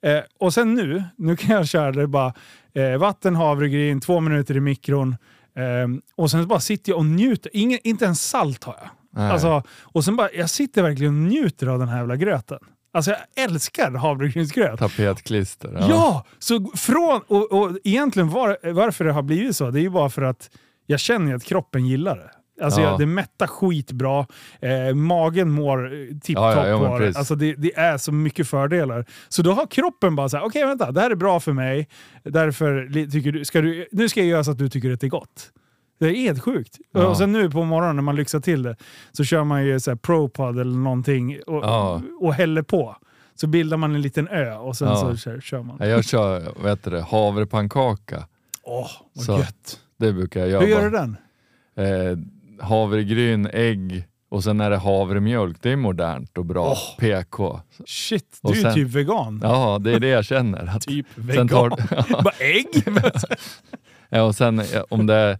[0.02, 2.34] Eh, och sen nu, nu kan jag köra det bara
[2.74, 5.16] eh, vatten, havregryn, två minuter i mikron.
[5.56, 7.50] Eh, och sen bara sitter jag och njuter.
[7.54, 8.90] Ingen, inte ens salt har jag.
[9.12, 9.30] Nej.
[9.30, 12.58] Alltså, och sen bara, jag sitter verkligen och njuter av den här jävla gröten.
[12.92, 14.78] Alltså jag älskar havregrynsgröt.
[14.78, 15.86] Tapetklister.
[15.90, 19.90] Ja, så från, och, och egentligen var, varför det har blivit så, det är ju
[19.90, 20.50] bara för att
[20.86, 22.30] jag känner att kroppen gillar det.
[22.64, 22.90] Alltså Ja.
[22.90, 24.26] jag, det mättar skitbra,
[24.60, 27.12] eh, magen mår eh, tipptopp Ja, ja, ja.
[27.16, 29.04] Alltså det, det är så mycket fördelar.
[29.28, 31.88] Så då har kroppen bara såhär, okej vänta, det här är bra för mig,
[32.24, 35.06] därför tycker du, ska du, nu ska jag göra så att du tycker att det
[35.06, 35.50] är gott.
[36.00, 36.78] Det är helt sjukt.
[36.92, 37.06] Ja.
[37.06, 38.76] Och sen nu på morgonen när man lyxar till det
[39.12, 42.02] så kör man ju så här ProPod eller någonting och, Ja.
[42.20, 42.96] och häller på.
[43.34, 44.96] Så bildar man en liten ö och sen Ja.
[44.96, 45.76] så kör, kör man.
[45.80, 48.24] Ja, Jag kör vad heter det, havrepannkaka.
[48.62, 49.32] Åh, vad Så.
[49.38, 49.80] gött.
[49.98, 50.60] Det brukar jag göra.
[50.60, 51.16] Hur gör du den?
[51.76, 52.18] Eh,
[52.66, 55.56] havregryn, ägg och sen är det havremjölk.
[55.60, 56.66] Det är modernt och bra.
[56.70, 56.98] Åh.
[56.98, 57.60] PK.
[57.86, 59.40] Shit, Och du är sen- typ vegan.
[59.42, 60.78] Ja, det är det jag känner.
[60.80, 61.48] Typ vegan.
[61.48, 61.68] tar,
[62.22, 62.84] Bara ägg?
[64.08, 65.38] ja, och sen om det är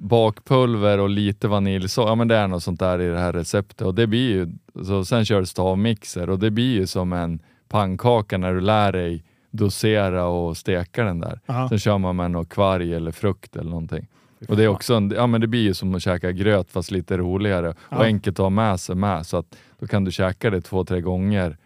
[0.00, 3.32] bakpulver och lite vanilj, så, ja men det är något sånt där i det här
[3.32, 3.86] receptet.
[3.86, 4.48] Och det blir ju,
[4.84, 7.38] så sen kör du stavmixer och det blir ju som en
[7.68, 11.40] pannkaka när du lär dig dosera och steka den där.
[11.46, 11.68] Ja.
[11.68, 14.06] Sen kör man med något kvarg eller frukt eller någonting.
[14.48, 16.90] Och det är också en, ja men det blir ju som att käka gröt fast
[16.90, 18.02] lite roligare och Ja.
[18.04, 21.00] enkelt att ha med sig med så att då kan du käka det två, tre
[21.00, 21.56] gånger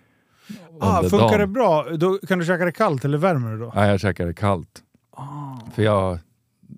[0.81, 1.41] Ah, funkar dagen.
[1.41, 1.87] det bra?
[1.97, 3.73] Då kan du käka det kallt eller värmer du då?
[3.75, 4.83] Nej, jag käkar det kallt.
[5.17, 5.25] Ah.
[5.75, 6.19] För jag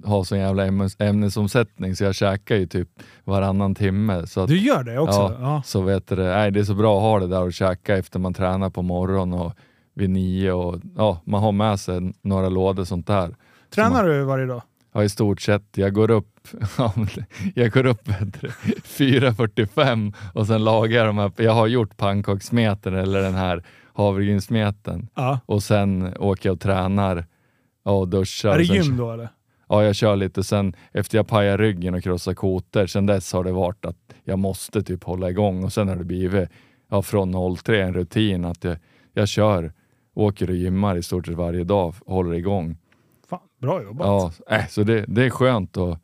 [0.05, 2.89] har sån jävla ämnes, ämnesomsättning så jag käkar ju typ
[3.25, 4.27] varannan timme.
[4.27, 5.19] Så att, Du gör det också?
[5.21, 5.63] ja, Ja.
[5.65, 8.19] Så vet du, nej, det är så bra att ha det där och käka efter
[8.19, 9.53] man tränar på morgonen och
[9.95, 13.37] vid nio och ja, man har med sig några lådor sånt där.
[13.75, 14.63] Tränar du varje dag?
[14.95, 15.63] Ja, i stort sett.
[15.75, 16.49] Jag går upp,
[17.55, 21.33] jag går upp vet du, 4.45 och sen lagar jag de här.
[21.37, 25.41] Jag har gjort pannkaksmeten eller den här havregrynsmeten Ja.
[25.47, 27.25] och sen åker jag och tränar
[27.85, 28.51] ja, och duschar.
[28.51, 29.29] Är det gym då eller?
[29.69, 30.45] Ja, jag kör lite.
[30.45, 34.39] Sen efter jag pajar ryggen och krossar kotor, sen dess har det varit att jag
[34.39, 36.49] måste typ hålla igång och sen har det blivit
[36.91, 38.77] ja, från 03 en rutin att jag,
[39.13, 39.73] jag kör,
[40.15, 42.77] åker och gymmar i stort sett varje dag, håller igång.
[43.31, 44.07] Fan, bra jobbat.
[44.07, 45.99] Ja, äh, så det, det är skönt och,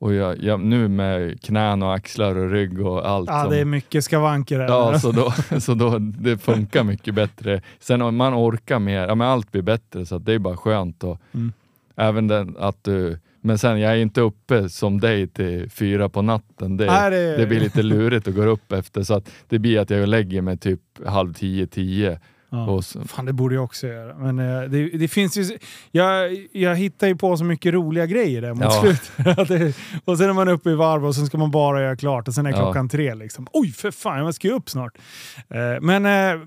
[0.00, 3.30] och jag, jag, nu med knän och axlar och rygg och allt.
[3.30, 4.68] Ja, som, det är mycket skavanker här.
[4.68, 7.62] Ja, så då, så då det funkar mycket bättre.
[7.78, 11.04] Sen om man orkar mer, ja men allt blir bättre så det är bara skönt.
[11.04, 11.52] Och, Mm.
[11.98, 16.22] Även den att du men sen, jag är inte uppe som dig till fyra på
[16.22, 16.76] natten.
[16.76, 19.02] Det, Nej, det- det blir lite lurigt att gå upp efter.
[19.02, 22.20] Så att det blir att jag lägger mig typ halv tio, tio.
[22.50, 22.66] Ja.
[22.70, 24.14] Och så, Fan, det borde jag också göra.
[24.18, 25.58] Men eh, det, det finns ju...
[25.90, 28.70] Jag, jag hittar ju på så mycket roliga grejer där mot Ja.
[28.70, 29.76] slutet.
[30.04, 32.34] Och sen är man uppe i varv och sen ska man bara göra klart och
[32.34, 32.56] sen är Ja.
[32.56, 33.14] klockan tre.
[33.14, 33.46] Liksom.
[33.52, 34.98] Oj, för fan, jag ska ju upp snart.
[35.48, 36.40] Eh, men eh,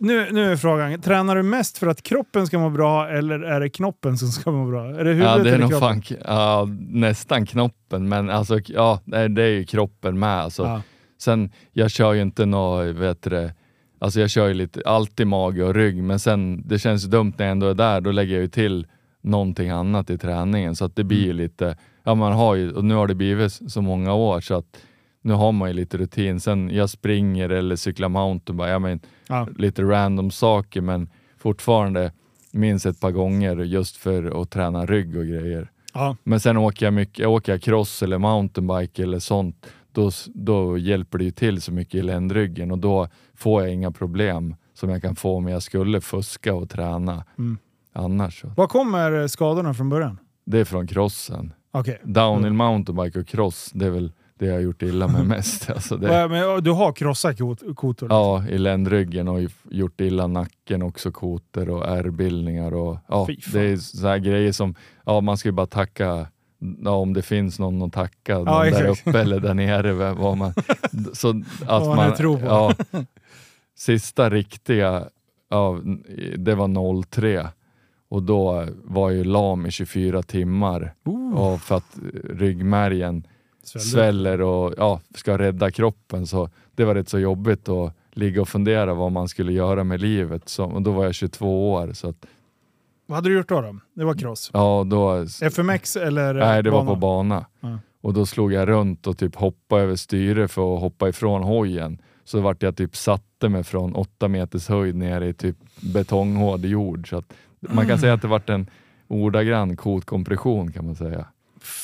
[0.00, 3.60] nu, nu är frågan, tränar du mest för att kroppen ska må bra eller är
[3.60, 4.84] det knoppen som ska må bra?
[4.86, 6.02] Är det huvudet ja, det är eller nog kroppen?
[6.02, 10.40] fan, ja, nästan knoppen, men alltså, ja, det är- ju kroppen med.
[10.40, 10.62] Alltså.
[10.62, 10.82] Ja.
[11.20, 13.54] Sen, jag kör ju inte något, vet du det,
[13.98, 17.44] alltså jag kör ju lite, alltid mage och rygg, men sen det känns dumt när
[17.46, 18.86] jag ändå är där, då lägger jag ju till
[19.22, 20.76] någonting annat i träningen.
[20.76, 23.52] Så att det blir ju lite, ja man har ju, och nu har det blivit
[23.72, 24.76] så många år så att
[25.22, 26.40] nu har man ju lite rutin.
[26.40, 29.48] Sen jag springer eller cyklar mountainbike, jag men, Ja.
[29.56, 31.08] lite random saker men
[31.38, 32.12] fortfarande
[32.52, 35.70] minst ett par gånger just för att träna rygg och grejer.
[35.94, 36.16] Ja.
[36.24, 41.18] Men sen åker jag mycket, åker jag cross eller mountainbike eller sånt, då, då hjälper
[41.18, 45.02] det ju till så mycket i ländryggen och då får jag inga problem som jag
[45.02, 47.58] kan få om jag skulle fuska och träna Mm.
[47.92, 48.44] annars.
[48.56, 50.18] Var kommer skadorna från början?
[50.44, 51.52] Det är från crossen.
[51.72, 52.00] Okej.
[52.04, 55.70] Downhill mountainbike och cross, det är väl det jag har gjort illa med mest.
[55.70, 58.08] Alltså det, Ja, Men du har krossat kot- kotor?
[58.10, 62.74] ja, i ländryggen och gjort illa nacken också, koter och ärrbildningar.
[62.74, 64.74] Och, ja, det är så här grejer som,
[65.06, 66.26] ja man ska ju bara tacka
[66.84, 70.12] Ja, om det finns någon att tacka, någon där uppe eller där nere.
[70.12, 70.52] Vad man,
[71.12, 71.28] så
[71.66, 72.46] att man nu tror på.
[72.46, 72.74] Ja,
[73.76, 75.04] sista riktiga,
[75.50, 75.78] ja,
[76.36, 77.48] det var 03
[78.08, 83.26] och då var jag lam i 24 timmar Uh, och för att ryggmärgen
[83.78, 83.90] svällde.
[83.90, 86.26] sväller och ja, ska rädda kroppen.
[86.26, 90.00] Så det var rätt så jobbigt att ligga och fundera vad man skulle göra med
[90.00, 90.48] livet.
[90.48, 91.92] Så, och då var jag 22 år.
[91.92, 92.26] Så att,
[93.06, 93.60] Vad hade du gjort då?
[93.60, 93.76] då?
[93.94, 94.50] Det var cross?
[94.52, 96.90] ja, då, FMX eller nej, det var bana?
[96.90, 97.46] på bana.
[97.60, 97.78] Ja.
[98.00, 101.98] Och då slog jag runt och typ hoppade över styre för att hoppa ifrån hojen.
[102.24, 107.08] Så vart jag typ satte mig från åtta meters höjd ner i typ betonghård jord.
[107.10, 107.98] Så att man kan Mm.
[107.98, 108.66] säga att det vart en
[109.08, 111.26] ordagrann kotkompression kan man säga.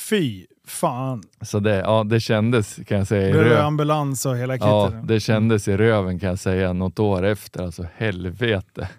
[0.09, 1.23] Fy fan.
[1.41, 3.65] Så det, ja, det kändes kan jag säga i Blev det röv.
[3.65, 4.67] ambulans och hela kittet?
[4.67, 7.63] Ja, det kändes i röven kan jag säga något år efter.
[7.63, 8.89] Alltså helvete.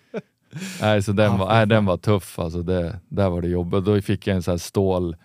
[0.80, 2.38] nej, så den, var, nej, den var tuff.
[2.38, 3.84] Alltså det, där var det jobbigt.
[3.84, 5.16] Då fick jag en sån här stål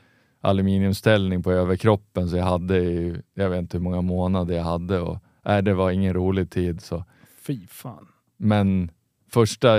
[0.41, 4.99] aluminiumställning på överkroppen så jag hade i, jag vet inte hur många månader jag hade.
[4.99, 6.81] Och, nej, det var ingen rolig tid.
[6.81, 7.03] Så.
[7.47, 8.07] Fy fan.
[8.37, 8.91] Men
[9.29, 9.69] första,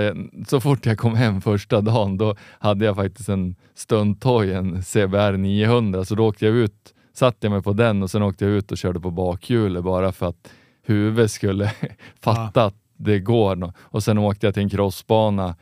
[0.47, 5.37] så fort jag kom hem första dagen, då hade jag faktiskt en stunthoj, en CBR
[5.37, 8.53] 900, så då åkte jag ut, satte jag mig på den och sen åkte jag
[8.53, 10.53] ut och körde på bakhjulet bara för att
[10.85, 11.71] huvudet skulle
[12.21, 13.73] fatta att det går.
[13.79, 15.55] Och sen åkte jag till en crossbana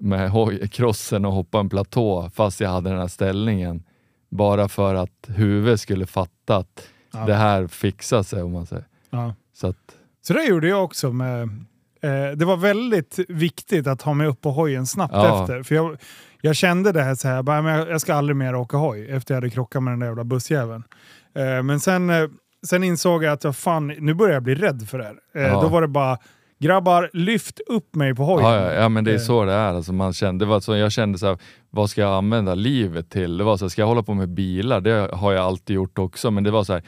[0.00, 3.82] med crossen och hoppade en platå fast jag hade den här ställningen.
[4.30, 7.26] Bara för att huvudet skulle fatta att Ja.
[7.26, 8.86] det här fixar sig om man säger.
[9.10, 9.34] Ja.
[9.54, 9.76] Så att,
[10.22, 11.12] Så det gjorde jag också.
[11.12, 11.64] med
[12.02, 15.40] eh, Det var väldigt viktigt att ha mig upp på hojen snabbt Ja.
[15.42, 15.62] efter.
[15.62, 15.96] För jag,
[16.42, 19.10] jag kände det här så här, bara, men jag, jag ska aldrig mer åka hoj
[19.10, 20.82] efter jag hade krockat med den där jävla bussjäveln.
[21.34, 22.28] Eh, men sen, eh,
[22.66, 25.16] sen insåg jag att jag, fan, nu börjar jag bli rädd för det här.
[25.48, 25.62] Ja.
[25.62, 26.18] Då var det bara,
[26.60, 28.50] grabbar lyft upp mig på hojen.
[28.50, 29.74] Ja, ja, ja, men det är så det är.
[29.74, 31.38] Alltså man kände, det var så, jag kände så här,
[31.70, 33.36] vad ska jag använda livet till?
[33.38, 34.80] Det var så här, ska jag hålla på med bilar?
[34.80, 36.82] Det har jag alltid gjort också, men det var så här,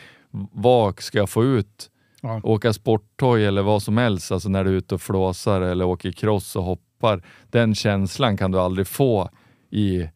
[0.53, 1.91] vad ska jag få ut?
[2.21, 2.41] Ja.
[2.45, 6.13] Åka sporthoj eller vad som helst, alltså när du är ute och flåsar eller åker
[6.13, 7.23] cross och hoppar.
[7.51, 9.31] Den känslan kan du aldrig få
[9.71, 10.09] i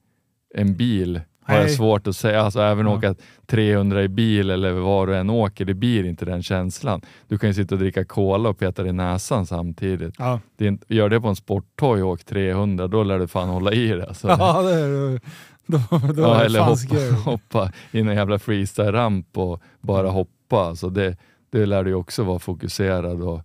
[0.55, 1.21] en bil.
[1.47, 2.41] Har jag svårt att säga.
[2.43, 2.93] Alltså även Ja.
[2.97, 3.15] åka
[3.47, 7.01] 300 i bil eller var du än åker, det blir inte den känslan.
[7.29, 10.15] Du kan ju sitta och dricka cola och peta i näsan samtidigt.
[10.19, 10.41] Ja.
[10.57, 13.73] Det inte, gör det på en sporthoj och åk 300, då lär du fan hålla
[13.73, 14.07] i det.
[14.09, 14.29] Alltså.
[14.29, 15.21] Ja, det är,
[15.67, 20.61] då, då Ja, är det eller hoppa, hoppa i en jävla freestyle-ramp och bara hoppa.
[20.61, 21.17] Alltså det,
[21.59, 23.43] det lär du ju också vara fokuserad och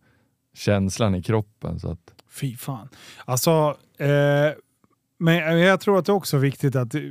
[0.54, 1.80] känslan i kroppen.
[1.80, 2.90] Så att, Fy fan.
[3.26, 4.54] Alltså, eh,
[5.20, 7.02] men jag tror att det är också viktigt att eh,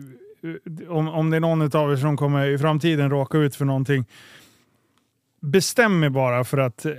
[0.89, 4.05] om, om det är någon av er som kommer i framtiden råka ut för någonting,
[5.41, 6.93] bestäm er bara för att, eh,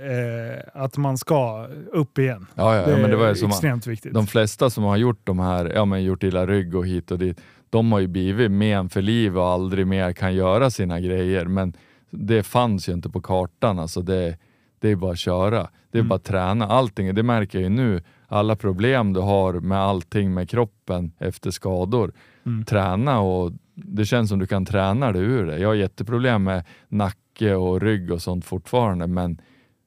[0.74, 2.46] att man ska upp igen.
[2.54, 4.14] ja, ja, ja, men det var ju extremt viktigt.
[4.14, 7.18] de flesta som har gjort de här, ja men gjort illa rygg och hit och
[7.18, 7.40] dit,
[7.70, 11.44] de har ju blivit men för livet och aldrig mer kan göra sina grejer.
[11.44, 11.74] Men
[12.10, 13.78] det fanns ju inte på kartan.
[13.78, 14.38] Alltså det,
[14.78, 15.68] det är bara att köra.
[15.90, 16.08] Det är Mm.
[16.08, 16.66] bara att träna.
[16.66, 18.02] Allting, det märker jag ju nu.
[18.28, 22.12] Alla problem du har med allting med kroppen efter skador.
[22.46, 22.64] Mm.
[22.64, 25.58] Träna och det känns som du kan träna dig ur det.
[25.58, 29.40] Jag har jätteproblem med nacke och rygg och sånt fortfarande men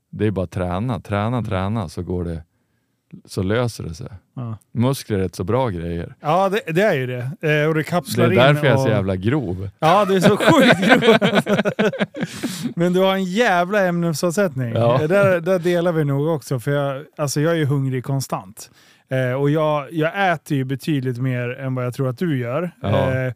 [0.09, 1.43] det är bara att träna, träna, Mm.
[1.43, 2.43] träna så går det
[3.25, 4.07] så löser det sig.
[4.35, 6.15] Ja, Muskler är rätt så bra grejer.
[6.19, 7.19] ja det, det är ju det.
[7.21, 8.37] Eh, och det Det kapslar är in.
[8.37, 9.69] därför jag är så jävla grov.
[9.79, 11.93] Ja, det är så sjukt grovt.
[12.75, 14.73] Men du har en jävla ämnesavsättning.
[14.73, 15.07] Ja.
[15.07, 18.69] Där, där delar vi nog också, för jag, alltså jag är ju hungrig konstant.
[19.09, 22.71] Eh, och jag, jag äter ju betydligt mer än vad jag tror att du gör.
[22.81, 23.13] Ja.
[23.13, 23.33] Eh,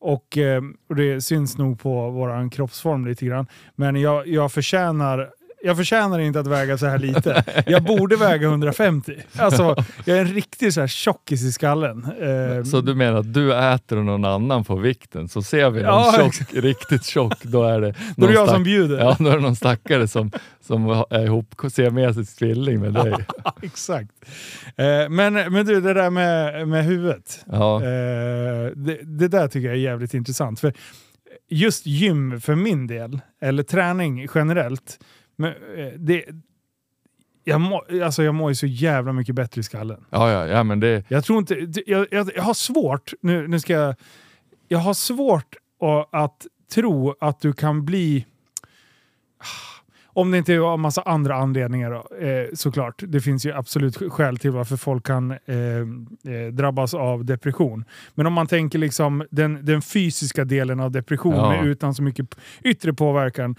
[0.00, 3.46] och, eh, och det syns nog på vår kroppsform lite grann.
[3.76, 5.28] Men jag, jag förtjänar
[5.62, 7.44] jag förtjänar inte att väga så här lite.
[7.66, 9.14] Jag borde väga 150.
[9.36, 12.04] Alltså, jag är en riktig så här tjockis i skallen.
[12.58, 15.82] Eh, Så du menar att du äter och någon annan på vikten, så ser vi
[15.82, 18.98] någon Ja, tjock, riktigt tjock, då är det då är det jag som bjuder.
[18.98, 20.30] Ja, då är det någon stackare som,
[20.66, 23.14] som är ihop, ser med sitt tvilling med dig.
[23.62, 24.10] Exakt.
[24.76, 27.44] Eh, men, men du, det där med, med huvudet.
[27.46, 30.60] Ja, Eh, det, det där tycker jag är jävligt intressant.
[30.60, 30.72] För
[31.50, 34.98] just gym för min del, eller träning generellt,
[35.38, 36.24] men, eh, det,
[37.44, 40.04] jag, må, alltså jag mår ju så jävla mycket bättre i skallen.
[40.10, 41.54] ja, ja, ja men det, Jag tror inte...
[41.86, 43.12] Jag, jag, jag har svårt...
[43.20, 43.94] Nu, nu ska jag...
[44.68, 45.56] Jag har svårt
[46.12, 48.26] att, tro att du kan bli...
[50.06, 53.02] Om det inte är av massa andra anledningar då, eh, såklart.
[53.06, 55.36] Det finns ju absolut skäl till varför folk kan eh,
[56.34, 57.84] eh, drabbas av depression.
[58.14, 61.64] Men om man tänker liksom den, den fysiska delen av depression Ja.
[61.64, 63.56] utan så mycket yttre påverkan.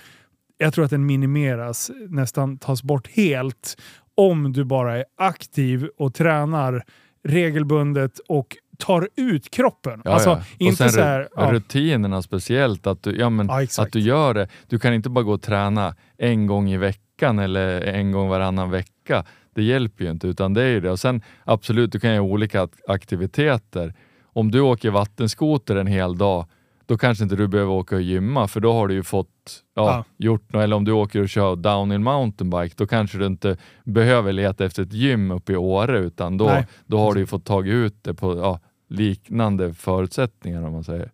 [0.61, 3.81] Jag tror att den minimeras, nästan tas bort helt
[4.15, 6.83] om du bara är aktiv och tränar
[7.23, 10.01] regelbundet och tar ut kroppen.
[10.05, 10.35] ja, alltså ja.
[10.37, 11.27] Och inte sen så här...
[11.35, 14.47] Ja, rutinerna speciellt, att du, ja, men, att du gör det.
[14.67, 18.71] Du kan inte bara gå och träna en gång i veckan eller en gång varannan
[18.71, 19.25] vecka.
[19.55, 20.91] Det hjälper ju inte, utan det är ju det.
[20.91, 23.93] Och sen absolut, du kan göra olika ak- aktiviteter.
[24.23, 26.45] Om du åker vattenskoter en hel dag,
[26.89, 29.27] då kanske inte du behöver åka och gymma, för då har du ju fått
[29.75, 30.03] ja, Ja.
[30.17, 30.63] gjort något.
[30.63, 34.83] Eller om du åker och kör downhill mountainbike, då kanske du inte behöver leta efter
[34.83, 36.67] ett gym uppe i Åre, utan då, Nej.
[36.85, 38.59] då har du ju fått tagit ut det på ja,
[38.89, 41.11] liknande förutsättningar om man säger.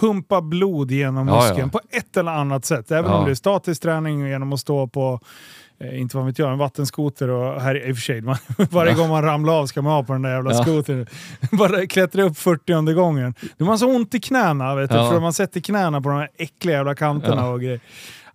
[0.00, 1.68] pumpa blod genom Ja, muskeln ja.
[1.68, 2.90] på ett eller annat sätt.
[2.90, 3.16] Även Ja.
[3.18, 5.20] om det är statisk träning genom att stå på
[5.80, 8.36] Eh, inte vad vet jag, en vattenskoter och här i och för sig, man,
[8.70, 10.62] varje gång man ramlar av ska man ha på den där jävla Ja.
[10.62, 11.06] skotern.
[11.58, 13.34] Bara klättra upp 40 gången.
[13.56, 15.10] Då har man så ont i knäna, vet du, Ja.
[15.10, 17.48] för man sätter knäna på de här äckliga jävla kanterna Ja.
[17.48, 17.80] och grejer.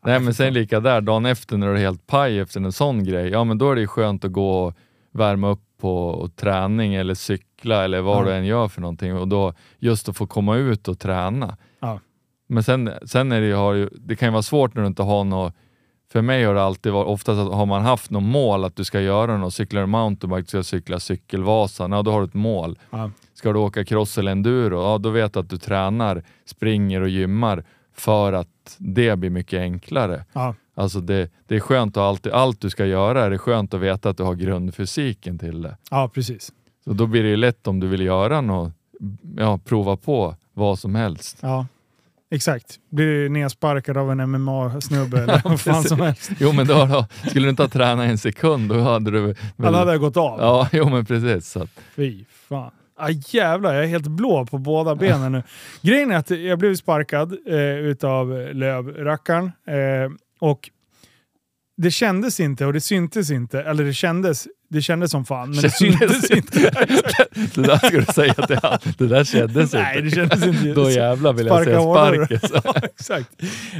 [0.06, 3.04] Nej men sen lika där, dagen efter när du är helt paj efter en sån
[3.04, 4.74] grej, ja men då är det ju skönt att gå och
[5.14, 8.26] värma upp på och träning eller cykla eller vad Ja.
[8.26, 11.58] du än gör för någonting och då just att få komma ut och träna.
[11.80, 12.00] Ja.
[12.48, 15.24] Men sen, sen är det, ju, det kan ju vara svårt när du inte har
[15.24, 15.54] något
[16.14, 18.84] för mig har det alltid varit, oftast att har man haft något mål att du
[18.84, 22.34] ska göra något, cyklar du mountainbike, du ska cykla cykelvasan, ja då har du ett
[22.34, 22.80] mål.
[22.90, 23.12] Ja.
[23.34, 27.10] Ska du åka cross eller enduro, ja då vet du att du tränar, springer och
[27.10, 27.64] gymmar
[27.96, 30.26] för att det blir mycket enklare.
[30.34, 30.56] Ja.
[30.76, 33.82] Alltså det, det är skönt att alltid, allt du ska göra är det skönt att
[33.82, 35.78] veta att du har grundfysiken till det.
[35.92, 36.52] ja, precis.
[36.84, 38.74] Så då blir det ju lätt om du vill göra något,
[39.38, 41.38] ja, prova på vad som helst.
[41.42, 41.66] Ja.
[42.34, 42.80] Exakt.
[42.90, 46.32] Blir nedsparkad av en MMA-snubbe eller vad fan som helst.
[46.40, 49.36] Jo men då, då skulle du inte ha tränat en sekund, då hade du väl...
[49.58, 50.40] Han hade gått av.
[50.40, 51.52] Ja, jo men precis.
[51.52, 52.72] Så att, Fy fan.
[52.98, 55.44] Ah, jävlar, jag är helt blå på båda benen nu.
[55.82, 59.52] Grejen är att jag blev sparkad eh, utav Löv-rackaren.
[59.68, 60.70] Eh, och
[61.84, 63.62] det kändes inte och det syntes inte.
[63.62, 66.60] Eller det kändes, det kändes som fan, men det Kändes syntes inte.
[67.56, 68.78] det där ska du säga till han.
[68.98, 70.16] Det där kändes Nej, det inte.
[70.16, 70.74] kändes inte.
[70.74, 72.26] Då jävlar vill jag Sparka säga hårdare.
[72.28, 72.52] sparkes.
[72.64, 73.30] Ja, exakt.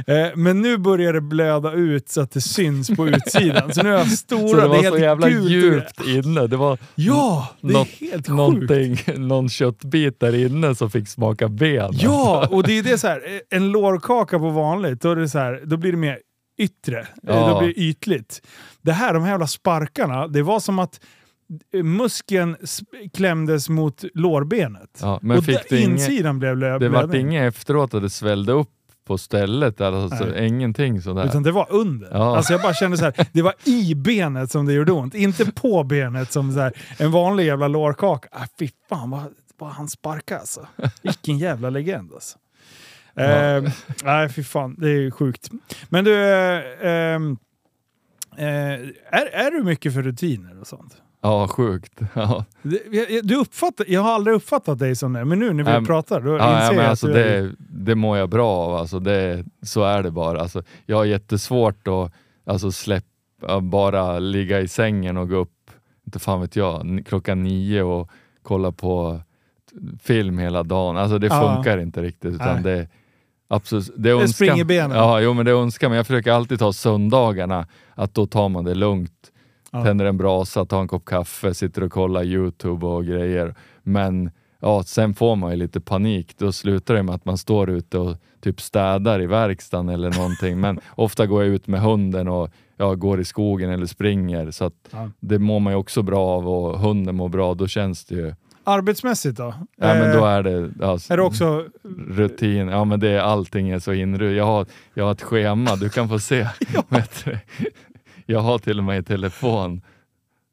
[0.06, 3.72] Eh, men nu börjar det blöda ut så att det syns på utsidan.
[3.74, 5.50] Så nu har jag stora, Så det var så jävla gult.
[5.50, 6.46] djupt inne.
[6.46, 8.26] Det var Ja, det är helt
[8.96, 9.18] sjukt.
[9.18, 11.90] någon köttbit där inne som fick smaka ben.
[11.92, 13.16] Ja, och det är det så här,
[13.50, 16.18] eh, en lårkaka på vanligt, då, är det så här, då blir det mer
[16.58, 17.06] yttre.
[17.22, 17.48] Ja.
[17.48, 18.46] Då blir det ytligt.
[18.82, 21.00] Det här, de här jävla sparkarna, det var som att
[21.82, 22.56] muskeln
[23.14, 24.98] klämdes mot lårbenet.
[25.00, 27.28] Ja, men och fick du inget, insidan blev blö- det vart blödning.
[27.28, 28.70] inget efteråt att det svällde upp
[29.06, 29.80] på stället?
[29.80, 30.46] Alltså, Nej.
[30.46, 31.26] ingenting sådär?
[31.26, 32.08] Utan det var under.
[32.12, 32.36] Ja.
[32.36, 35.14] Alltså jag bara kände så här, det var i benet som det gjorde ont.
[35.14, 38.28] Inte på benet som så här, en vanlig jävla lårkaka.
[38.32, 39.22] Ah, fy fan vad,
[39.58, 40.66] vad han sparkade alltså.
[41.02, 42.38] Vilken jävla legend alltså.
[43.16, 43.72] Eh,
[44.04, 44.76] nej, fy fan.
[44.78, 45.50] Det är sjukt.
[45.88, 47.36] Men du, eh, ehm,
[48.36, 48.46] eh,
[49.10, 50.96] är, är du mycket för rutiner och sånt?
[51.22, 52.00] Ja, sjukt.
[52.14, 52.44] Ja.
[53.22, 56.20] Du uppfattar, jag har aldrig uppfattat dig som det, men nu när vi Ähm, pratar
[56.20, 57.42] då Ja, ja, inser men jag alltså att du är...
[57.42, 58.74] det, det mår jag bra av.
[58.74, 60.40] Alltså det, så är det bara.
[60.40, 62.12] Alltså, jag har jättesvårt att
[62.46, 65.70] alltså, släppa, bara ligga i sängen och gå upp,
[66.06, 68.10] inte fan vet jag, klockan nio och
[68.42, 69.20] kolla på
[70.02, 70.96] film hela dagen.
[70.96, 71.54] Alltså det Ja.
[71.54, 72.34] funkar inte riktigt.
[72.34, 72.62] Utan Nej.
[72.62, 72.88] det,
[73.54, 74.96] absolut, det, Det springer benen.
[74.96, 75.90] Ja, jo, men det är önskan.
[75.90, 79.30] Men jag försöker alltid ta söndagarna, att då tar man det lugnt.
[79.70, 79.84] Ja.
[79.84, 83.54] tänder en brasa, tar en kopp kaffe, sitter och kollar Youtube och grejer.
[83.82, 84.30] Men
[84.60, 86.34] ja, sen får man ju lite panik.
[86.38, 90.60] Då slutar det med att man står ute och typ städar i verkstaden eller någonting.
[90.60, 94.50] Men ofta går jag ut med hunden och ja, går i skogen eller springer.
[94.50, 95.10] Så att Ja.
[95.20, 97.54] det mår man ju också bra av och hunden mår bra.
[97.54, 98.34] Då känns det ju...
[98.64, 99.54] Arbetsmässigt då?
[99.76, 100.70] Ja, men då Eh, är det...
[100.80, 101.68] Ja, är det också...
[102.08, 102.68] rutin.
[102.68, 104.36] Ja men det är allting är så inrutat.
[104.36, 106.48] Jag har, jag har ett schema, du kan få se.
[107.24, 107.38] Du?
[108.26, 109.80] Jag har till och med i telefon.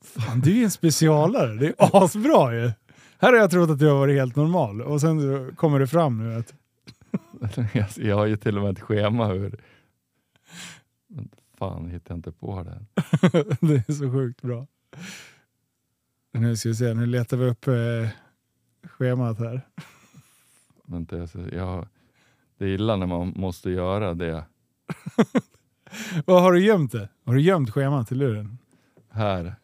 [0.04, 1.54] Fan, du är en specialare.
[1.54, 2.72] Det är asbra ju.
[3.18, 6.18] Här har jag trott att du har varit helt normal och sen kommer det fram
[6.30, 6.54] nu att...
[7.98, 9.60] Jag, har ju till och med ett schema hur...
[11.58, 12.86] Fan, hittar jag inte på det.
[13.62, 14.68] det är så sjukt bra.
[16.34, 17.74] Nu ska vi se, nu letar vi upp eh,
[18.90, 19.62] schemat här.
[20.88, 21.88] Vänta, jag, jag,
[22.60, 24.44] det är illa när man måste göra det
[26.26, 27.10] Vad har du gömt det?
[27.26, 28.58] Har du gömt schemat i luren?
[29.12, 29.56] här.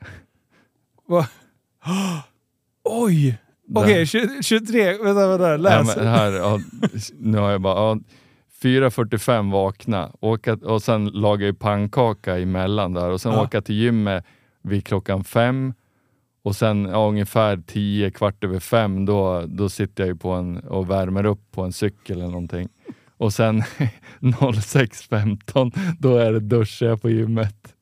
[2.83, 3.37] Oj!
[3.65, 3.81] Där.
[3.81, 5.95] Okej, 20 23, vänta, vänta, Ja, läs.
[5.95, 6.59] men här ja,
[7.19, 7.75] nu har jag bara...
[7.75, 7.99] Ja,
[8.61, 13.43] 4.45 vakna åka, och sen laga pannkaka emellan där och sen Ja.
[13.43, 14.25] åka till gymmet
[14.61, 15.73] vid klockan fem
[16.47, 20.57] och sen ja, ungefär 10, kvart över fem då, då sitter jag ju på en
[20.57, 22.69] och värmer upp på en cykel eller någonting.
[23.17, 23.61] Och sen
[24.19, 27.75] 06.15 då är det duscha på gymmet.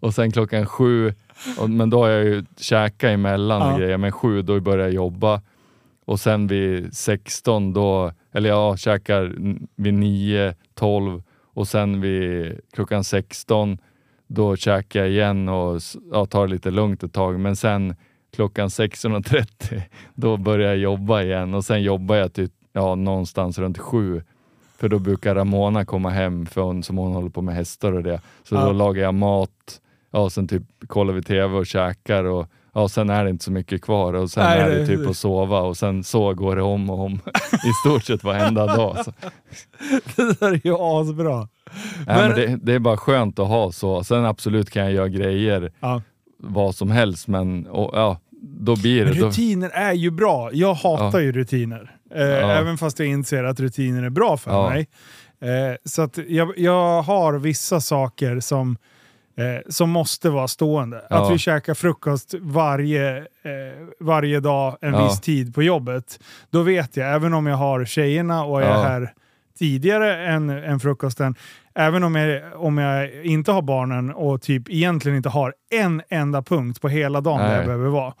[0.00, 1.14] Och sen klockan sju,
[1.58, 3.72] och, men då har jag ju käkat emellan Ja.
[3.72, 5.42] och grejer, men sju då börjar jag jobba.
[6.04, 9.34] Och sen vid 16 då, eller ja, käkar
[9.76, 11.22] vid 9, 12
[11.54, 13.78] och sen vid klockan 16
[14.32, 15.80] då käkar jag igen och
[16.12, 17.40] ja, tar det lite lugnt ett tag.
[17.40, 17.96] Men sen
[18.34, 19.82] klockan 16.30
[20.14, 24.22] då börjar jag jobba igen och sen jobbar jag till ja, någonstans runt sju.
[24.78, 28.02] För då brukar Ramona komma hem för hon, som hon håller på med hästar och
[28.02, 28.20] det.
[28.42, 28.64] Så Ja.
[28.66, 33.10] då lagar jag mat, ja, sen typ kollar vi tv och käkar och ja, sen
[33.10, 35.60] är det inte så mycket kvar och sen Nej, är det det- typ att sova
[35.60, 37.12] och sen så går det om och om
[37.52, 39.04] i stort sett varenda dag.
[39.04, 39.12] Så.
[40.16, 41.48] det där är ju asbra.
[42.06, 44.04] Nej, Men- det, det är bara skönt att ha så.
[44.04, 46.02] Sen absolut kan jag göra grejer Ja.
[46.38, 49.10] vad som helst men och, ja, då blir det.
[49.10, 50.50] Men Då, rutiner är ju bra.
[50.52, 51.20] Jag hatar Ja.
[51.20, 51.96] ju rutiner.
[52.14, 52.50] Eh, Ja.
[52.52, 54.88] Även fast jag inser att rutiner är bra för mig.
[55.42, 58.76] Eh, så att jag, jag har vissa saker som,
[59.38, 61.02] eh, som måste vara stående.
[61.10, 61.16] Ja.
[61.26, 63.24] Att vi käkar frukost varje, eh,
[64.00, 65.04] varje dag en Ja.
[65.08, 66.20] viss tid på jobbet.
[66.50, 68.82] Då vet jag, även om jag har tjejerna och är Ja.
[68.82, 69.12] här
[69.58, 71.34] tidigare än, än frukosten,
[71.74, 76.42] även om jag, om jag inte har barnen och typ egentligen inte har en enda
[76.42, 77.56] punkt på hela dagen där Nej.
[77.56, 78.14] jag behöver vara,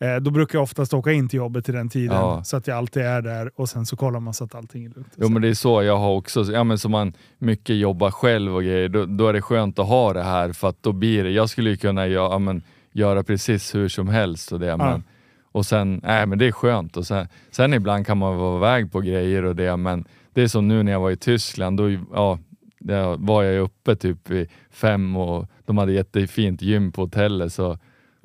[0.00, 2.44] eh, då brukar jag oftast åka in till jobbet till den tiden Ja.
[2.44, 4.88] så att jag alltid är där och sen så kollar man så att allting är
[4.88, 5.12] lugnt.
[5.16, 8.54] Jo men det är så jag har också, ja men som man mycket jobbar själv
[8.54, 11.24] och grejer, då, då är det skönt att ha det här för att då blir
[11.24, 14.76] det, jag skulle ju kunna göra, ja, men, göra precis hur som helst och det
[14.76, 15.04] men,
[15.52, 18.92] och sen, nej men det är skönt och sen, sen ibland kan man vara iväg
[18.92, 20.04] på grejer och det men
[20.34, 22.38] det är som nu när jag var i Tyskland, då ja,
[22.86, 27.78] där var jag uppe typ vid fem och de hade jättefint gym på hotellet så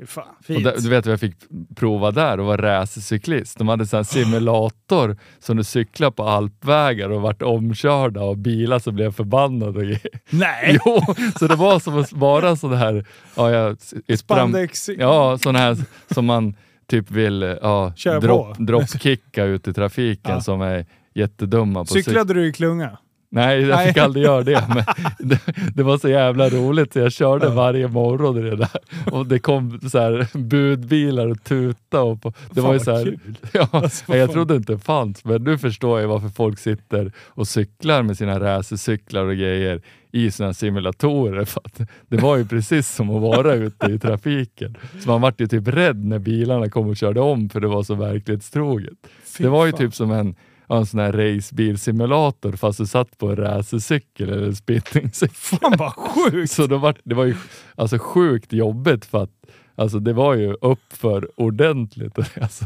[0.05, 1.35] Fan, där, du vet vad jag fick
[1.75, 3.57] prova där och vara racercyklist.
[3.57, 8.95] De hade en simulator som du cyklar på alpvägar och vart omkörda av bilar som
[8.95, 9.99] blev förbannade.
[10.29, 10.79] Nej!
[10.85, 11.01] Jo,
[11.39, 13.05] så det var som att vara sån här...
[13.35, 13.77] Ja, jag,
[14.19, 14.89] Spandex.
[14.97, 15.77] Ja, sån här
[16.13, 16.55] som man
[16.87, 18.63] typ vill ja, Köra drop, på.
[18.63, 20.41] dropkicka ut i trafiken Ja.
[20.41, 21.85] som är jättedumma på.
[21.85, 22.97] Cyklade du i klunga?
[23.33, 24.05] Nej, jag fick Nej.
[24.05, 24.63] aldrig göra det.
[24.75, 24.83] Men
[25.19, 25.39] det,
[25.75, 27.53] det var så jävla roligt så jag körde Ja.
[27.53, 28.69] varje morgon i det där.
[29.11, 32.01] Och det kom så här budbilar och tuta.
[32.01, 33.17] Och på, det Fan, var ju så här,
[33.53, 37.47] ja, Alltså, jag trodde inte det fanns, men nu förstår jag varför folk sitter och
[37.47, 41.45] cyklar med sina racercyklar och grejer i sina simulatorer.
[41.45, 41.61] För
[42.07, 44.77] det var ju precis som att vara ute i trafiken.
[45.03, 47.83] Så man vart ju typ rädd när bilarna kom och körde om för det var
[47.83, 48.93] så verklighetstroget.
[49.37, 49.79] Fy Det var ju fan.
[49.79, 50.35] typ som en,
[50.71, 55.35] ja, en sån här racebilsimulator fast du satt på en racercykel eller spinningcykel.
[55.35, 56.51] Fan vad sjukt!
[56.51, 57.35] Så då var, det var ju
[57.75, 59.29] alltså, sjukt jobbigt för att
[59.75, 62.17] alltså, det var ju uppför ordentligt.
[62.41, 62.65] Alltså.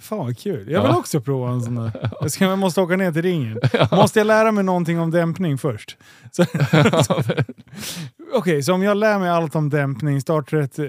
[0.00, 0.70] Fan vad kul.
[0.70, 0.98] Jag vill Ja.
[0.98, 2.10] också prova en sån där.
[2.20, 3.60] Jag, ska, jag måste åka ner till ringen.
[3.90, 5.96] Måste jag lära mig någonting om dämpning först?
[6.32, 6.44] Så-
[8.34, 10.86] Okej, så om jag lär mig allt om dämpning, startar ett, eh,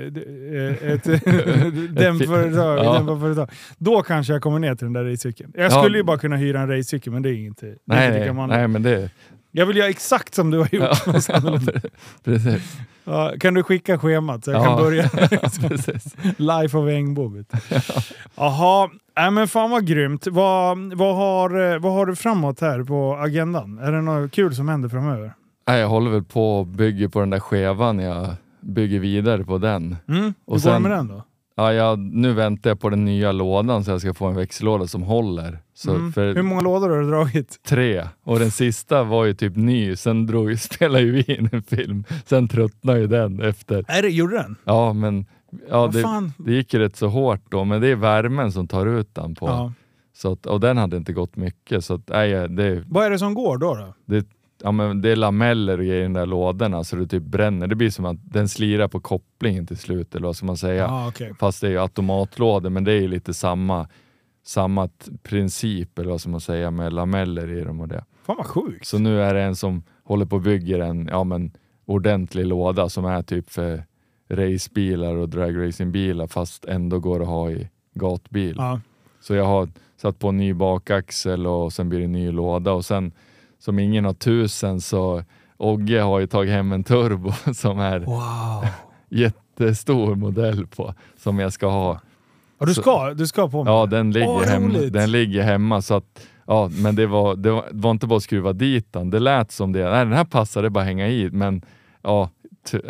[0.91, 1.23] ett, ett
[1.95, 2.93] dämpföretag, Ja.
[2.93, 5.51] dämparföretag, då kanske jag kommer ner till den där racecykeln.
[5.55, 5.81] Jag Ja.
[5.81, 8.67] skulle ju bara kunna hyra en racecykel, men det är är Nej, inte nej, nej,
[8.67, 9.09] men det...
[9.55, 11.27] Jag vill göra exakt som du har gjort.
[11.27, 11.59] Ja,
[12.23, 12.77] precis.
[13.05, 14.65] Ja, kan du skicka schemat så jag Ja.
[14.65, 15.03] kan börja?
[16.61, 17.27] Life of Engbo.
[17.27, 17.57] vet du.
[18.35, 18.89] Jaha,
[19.19, 20.27] äh, men fan vad grymt.
[20.27, 23.77] Vad, vad, har, vad har du framåt här på agendan?
[23.79, 25.33] Är det något kul som händer framöver?
[25.67, 28.27] Nej, jag håller väl på och bygger på den där skevan jag
[28.61, 29.83] bygger vidare på den.
[30.07, 30.23] Mm.
[30.23, 31.23] Hur Och går det sen- med den då?
[31.55, 34.87] Ja, jag, nu väntar jag på den nya lådan så jag ska få en växellåda
[34.87, 35.59] som håller.
[35.73, 36.11] Så Mm.
[36.15, 37.59] Hur många lådor har du dragit?
[37.67, 38.07] tre.
[38.23, 42.03] Och den sista var ju typ ny, sen drog, spelade ju vi in en film.
[42.25, 43.85] Sen tröttnade ju den efter.
[43.87, 44.55] Är det, gjorde den?
[44.63, 45.25] Ja, men
[45.69, 48.85] ja, det, det gick ju rätt så hårt då, men det är värmen som tar
[48.85, 49.47] ut den på.
[49.47, 49.73] Ja.
[50.15, 51.85] Så att, och den hade inte gått mycket.
[51.85, 53.75] Så att, nej, det, Vad är det som går då?
[53.75, 53.93] då?
[54.05, 54.25] det,
[54.63, 57.67] ja, men det är lameller och grejer i de där lådorna så det typ bränner.
[57.67, 60.87] Det blir som att den slirar på kopplingen till slut, eller vad ska man säga?
[60.87, 61.33] Ah, okej.
[61.39, 63.87] Fast det är ju automatlådor, men det är ju lite samma,
[64.45, 64.89] samma
[65.23, 68.05] princip, eller vad ska man säga, med lameller i dem och det.
[68.25, 68.87] Fan vad sjukt.
[68.87, 71.51] Så nu är det en som håller på och bygger en ja, men,
[71.85, 73.83] ordentlig låda som är typ för
[74.29, 78.55] racebilar och dragracingbilar fast ändå går att ha i gatbil.
[78.57, 78.79] Ja.
[79.21, 82.73] Så jag har satt på en ny bakaxel och sen blir det en ny låda
[82.73, 83.11] och sen
[83.65, 85.23] som ingen har tusen så
[85.57, 88.65] Ogge har ju tagit hem en turbo som är Wow.
[89.09, 91.99] jättestor modell på som jag ska ha.
[92.59, 95.43] Ja, du, Så- ska, du ska på med Ja, den ligger, Åh, hemma, den ligger
[95.43, 98.53] hemma så att Ja, men det var, det, var, det var inte bara att skruva
[98.53, 99.09] dit den.
[99.09, 99.89] Det lät som det.
[99.89, 101.61] Nej, den här passade bara hänga i, men
[102.01, 102.29] ja,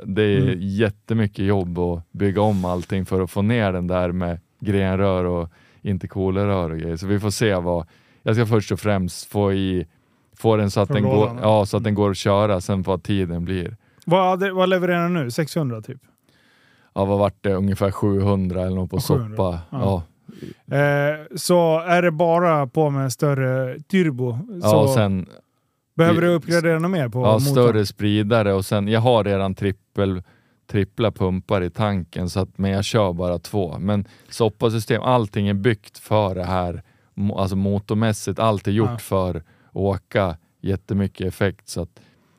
[0.05, 0.55] det är Mm.
[0.61, 5.49] jättemycket jobb att bygga om allting för att få ner den där med grenrör och
[5.81, 6.95] intercoolerrör och grejer.
[6.97, 7.87] Så vi får se vad...
[8.23, 9.85] Jag ska först och främst få i
[10.43, 11.65] få den så att, den går, ja.
[11.65, 13.77] så att den går att köra, sen vad tiden blir.
[14.05, 15.31] Vad, vad levererar den nu?
[15.31, 16.01] 600 typ?
[16.95, 17.53] Ja, vad vart det?
[17.53, 19.59] Ungefär 700 eller något på 700, soppa.
[19.69, 20.03] ja.
[20.69, 20.77] Ja.
[20.77, 25.25] Eh, så är det bara på med större turbo Ja, och sen
[25.95, 27.39] behöver du uppgradera något mer på Ja, motorn?
[27.39, 30.23] större spridare och sen, jag har redan trippel,
[30.71, 33.77] trippla pumpar i tanken, så att, men jag kör bara två.
[33.79, 36.83] Men soppasystem, allting är byggt för det här,
[37.35, 38.97] alltså motormässigt, allt är gjort Ja.
[38.97, 41.67] för åka jättemycket effekt.
[41.69, 41.89] Så att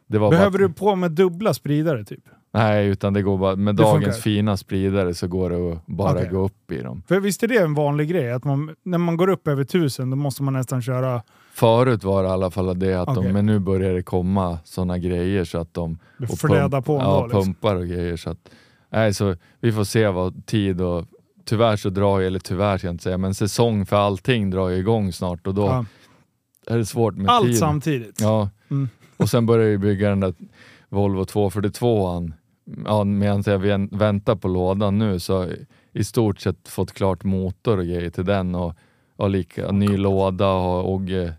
[0.06, 2.24] Behöver bara, du på med dubbla spridare typ?
[2.52, 4.20] Nej, utan det går bara, med Det dagens funkar.
[4.20, 6.28] fina spridare så går det att bara Okej.
[6.28, 7.02] gå upp i dem.
[7.08, 10.10] För visst är det en vanlig grej att man, när man går upp över 1000
[10.10, 11.22] då måste man nästan köra
[11.54, 13.22] Förut var det i alla fall det att Okej.
[13.26, 15.98] de, men nu börjar det komma sådana grejer så att de
[16.30, 16.94] och fläda pump- på.
[16.96, 17.42] Ja, liksom.
[17.44, 18.16] pumpar och grejer.
[18.16, 18.38] Så att,
[18.90, 21.04] nej, så vi får se vad tid och
[21.44, 24.68] tyvärr så drar ju, eller tyvärr ska jag inte säga, men säsong för allting drar
[24.68, 25.84] ju igång snart och då Ja.
[26.66, 27.58] Är det svårt med Allt tid.
[27.58, 28.20] samtidigt.
[28.20, 28.88] Ja, Mm.
[29.16, 30.34] och sen börjar jag bygga den där
[30.88, 32.32] Volvo 242an.
[32.84, 35.48] Ja, medan jag vän- väntar på lådan nu så
[35.92, 38.74] i stort sett fått klart motor och grejer till den och,
[39.16, 41.32] och lika, ny låda och Ogge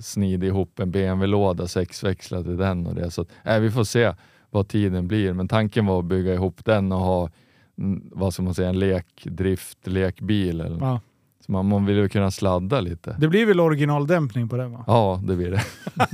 [0.00, 3.10] snidit ihop en BMW-låda, sexväxlad till den och det.
[3.10, 4.12] Så att, nej, vi får se
[4.50, 5.32] vad tiden blir.
[5.32, 7.30] Men tanken var att bygga ihop den och ha
[7.78, 10.60] mm, vad ska man säga, en lekdrift, lekbil.
[10.60, 10.78] Eller.
[10.80, 11.00] Ja.
[11.46, 13.16] Så man, man vill ju kunna sladda lite.
[13.18, 14.84] Det blir väl originaldämpning på den va?
[14.86, 15.62] Ja, det blir det.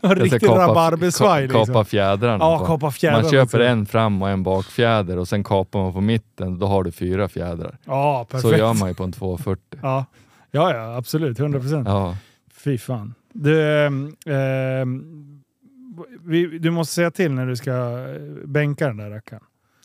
[0.00, 1.84] En riktig rabarbersvaj ka- Kapa liksom.
[1.84, 2.44] fjädrarna.
[2.44, 3.22] Ja, kapa fjädrarna.
[3.22, 3.78] Man köper liksom.
[3.78, 7.28] en fram och en bakfjäder och sen kapar man på mitten, då har du fyra
[7.28, 7.78] fjädrar.
[7.84, 8.50] Ja, perfekt.
[8.52, 9.78] Så gör man ju på en 240.
[9.82, 10.04] Ja.
[10.50, 11.38] ja, ja, absolut.
[11.38, 11.88] 100 procent.
[11.88, 12.16] Ja,
[12.52, 13.14] Fy fan.
[13.32, 14.16] Du, ehm,
[16.20, 19.42] vi, du måste säga till när du ska eh, bänka den där rackaren.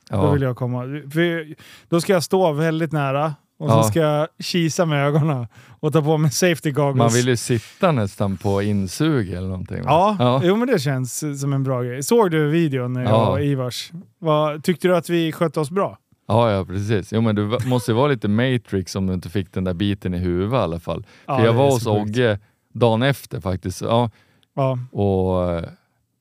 [0.10, 0.32] Då ja.
[0.32, 0.84] vill jag komma.
[1.14, 1.56] För
[1.90, 3.84] då ska jag stå väldigt nära och Ja.
[3.84, 5.48] så ska jag kisa med ögonen
[5.80, 6.98] och ta på mig safety goggles.
[6.98, 9.82] Man vill ju sitta nästan på insug eller någonting.
[9.84, 10.42] Ja, ja.
[10.44, 12.04] Jo, men det känns som en bra grej.
[12.04, 13.28] Såg du videon när jag Ja.
[13.30, 13.92] och Ivars?
[14.20, 15.98] Vad, tyckte du att vi skötte oss bra?
[16.28, 17.14] ja, ja precis.
[17.14, 20.14] Jo, men du måste ju vara lite Matrix om du inte fick den där biten
[20.14, 21.06] i huvudet i alla fall.
[21.26, 21.88] Ja, För jag var hos.
[21.88, 22.40] Ogge
[22.74, 24.10] dagen efter faktiskt ja,
[24.56, 25.34] Ja, och,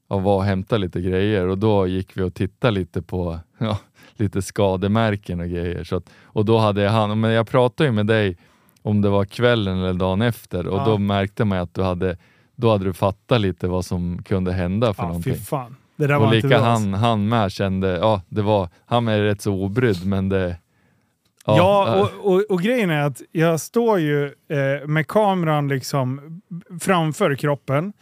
[0.09, 3.79] och var och hämtade lite grejer och då gick vi och tittade lite på ja,
[4.21, 5.85] lite skademärken och grejer.
[5.85, 8.37] Så att, och då hade han, men jag pratade ju med dig
[8.83, 10.85] om det var kvällen eller dagen efter och Ja.
[10.85, 12.17] då märkte man att du hade,
[12.57, 15.35] då hade du fattat lite vad som kunde hända för ja någonting.
[15.35, 15.77] fy fan.
[15.97, 16.69] Det där var Och inte lika bra.
[16.69, 20.57] han, han med kände, ja det var, han är rätt så obrydd men det...
[21.49, 26.41] Ja, äh, och, och, och grejen är att jag står ju eh, med kameran liksom
[26.81, 27.93] framför kroppen.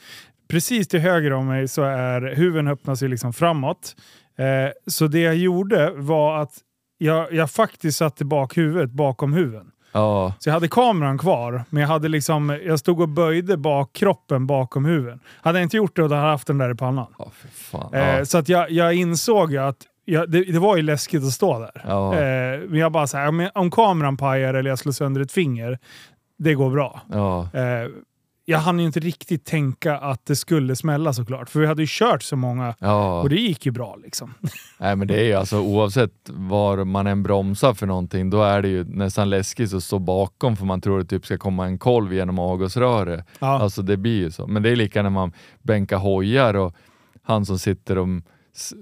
[0.49, 3.97] Precis till höger om mig så är huven öppnar sig liksom framåt.
[4.37, 6.53] Eh, så det jag gjorde var att
[6.99, 9.71] jag, jag faktiskt satte bak huvudet bakom huven.
[9.93, 13.93] ja, Så jag hade kameran kvar, men jag, hade liksom, jag stod och böjde bak
[13.93, 15.21] kroppen bakom huven.
[15.43, 17.07] Hade jag inte gjort det, då hade jag haft den där i pannan.
[17.55, 17.95] fan.
[17.95, 21.23] Eh, Ja, Så att jag, jag insåg ju att jag, det, det var ju läskigt
[21.25, 21.83] att stå där.
[22.15, 25.79] Eh, men jag bara såhär, om, om kameran pajar eller jag slår sönder ett finger,
[26.39, 27.01] det går bra.
[27.55, 27.89] Eh,
[28.45, 31.89] jag hann ju inte riktigt tänka att det skulle smälla såklart, för vi hade ju
[31.91, 33.21] kört så många ja.
[33.21, 34.35] och det gick ju bra liksom.
[34.79, 38.63] Nej men det är ju alltså oavsett var man än bromsar för någonting, då är
[38.63, 41.67] det ju nästan läskigt att stå bakom för man tror att det typ ska komma
[41.67, 43.27] en kolv genom avgasröret.
[43.39, 43.61] Ja.
[43.61, 44.47] Alltså det blir ju så.
[44.47, 45.33] Men det är lika när man
[45.63, 46.75] bänkar hojar och
[47.23, 48.09] han som sitter och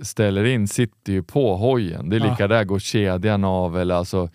[0.03, 2.09] ställer in sitter ju på hojen.
[2.09, 2.49] Det är lika Ja.
[2.49, 4.29] där, går kedjan av eller alltså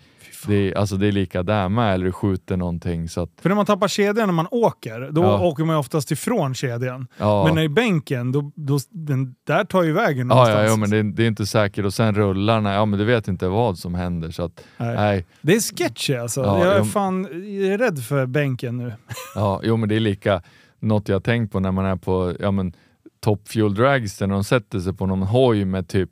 [0.46, 3.08] det, är, alltså det är lika där med, eller skjuter någonting.
[3.08, 5.40] Så att, För när man tappar kedjan när man åker, då Ja.
[5.46, 7.06] åker man ju oftast ifrån kedjan.
[7.18, 7.44] ja.
[7.54, 10.58] Men i bänken, då, då, den där tar ju vägen Ja, någonstans.
[10.64, 11.84] ja, ja, men det, är- det är inte säkert.
[11.84, 14.30] Och sen rullarna, ja men du vet inte vad som händer.
[14.30, 14.94] Så att, Nej.
[14.96, 15.26] nej.
[15.40, 16.40] Det är sketchy alltså.
[16.40, 18.92] Ja, jag är jag- fan jag är rädd för bänken nu.
[19.34, 20.42] Ja, jo men det är lika,
[20.80, 22.72] något jag tänkt på när man är på ja, men,
[23.20, 26.10] Top Fuel Dragster, när de sätter sig på någon hoj med typ,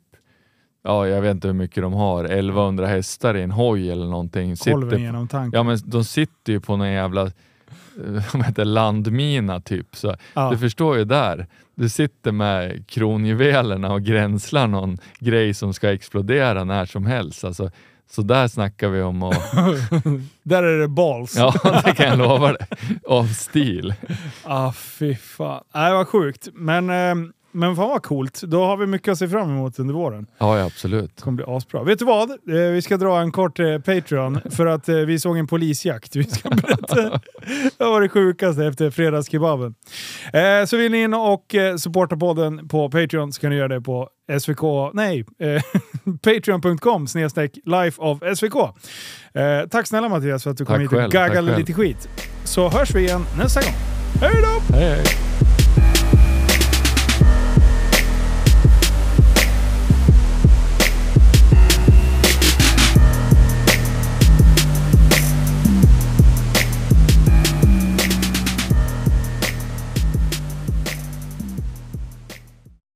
[0.83, 4.55] ja jag vet inte hur mycket de har, 1100 hästar i en hoj eller någonting.
[4.55, 5.57] Kolven Sitter, genom tanken.
[5.57, 9.95] ja men de sitter ju på någon jävla eh, heter, landmina typ.
[9.95, 10.49] Så Ja.
[10.51, 16.63] Du förstår ju där, du sitter med kronjuvelerna och gränslar någon grej som ska explodera
[16.63, 17.43] när som helst.
[17.43, 17.71] Alltså,
[18.09, 19.51] så där snackar vi om att,
[20.43, 21.35] Där är det balls.
[21.35, 21.53] ja
[21.85, 22.67] det kan jag lova dig,
[23.07, 23.93] av stil.
[24.43, 25.63] Ah, fy fan.
[25.73, 26.47] Nej, vad sjukt.
[26.53, 27.15] Men, eh,
[27.57, 28.41] men fan vad coolt.
[28.41, 30.27] Då har vi mycket att se fram emot under våren.
[30.37, 31.11] Ja, ja absolut.
[31.15, 31.83] Det kommer bli asbra.
[31.83, 32.29] Vet du vad?
[32.29, 36.15] Eh, vi ska dra en kort eh, Patreon för att eh, vi såg en polisjakt.
[36.15, 36.95] Vi ska berätta.
[37.77, 39.75] det var det sjukaste efter fredagskebaben.
[40.33, 43.67] Eh, så vill ni in och eh, supporta podden på Patreon så kan ni göra
[43.67, 44.61] det på SVK,
[44.93, 45.61] nej, eh,
[46.21, 48.53] patreon.com snedstreck life of SVK.
[49.69, 52.09] Tack snälla Mattias för att du kom Tack hit och själv, gaggade lite skit.
[52.43, 53.73] Så hörs vi igen nästa gång.
[54.21, 54.75] Hej då!
[54.75, 55.26] Hej, hej.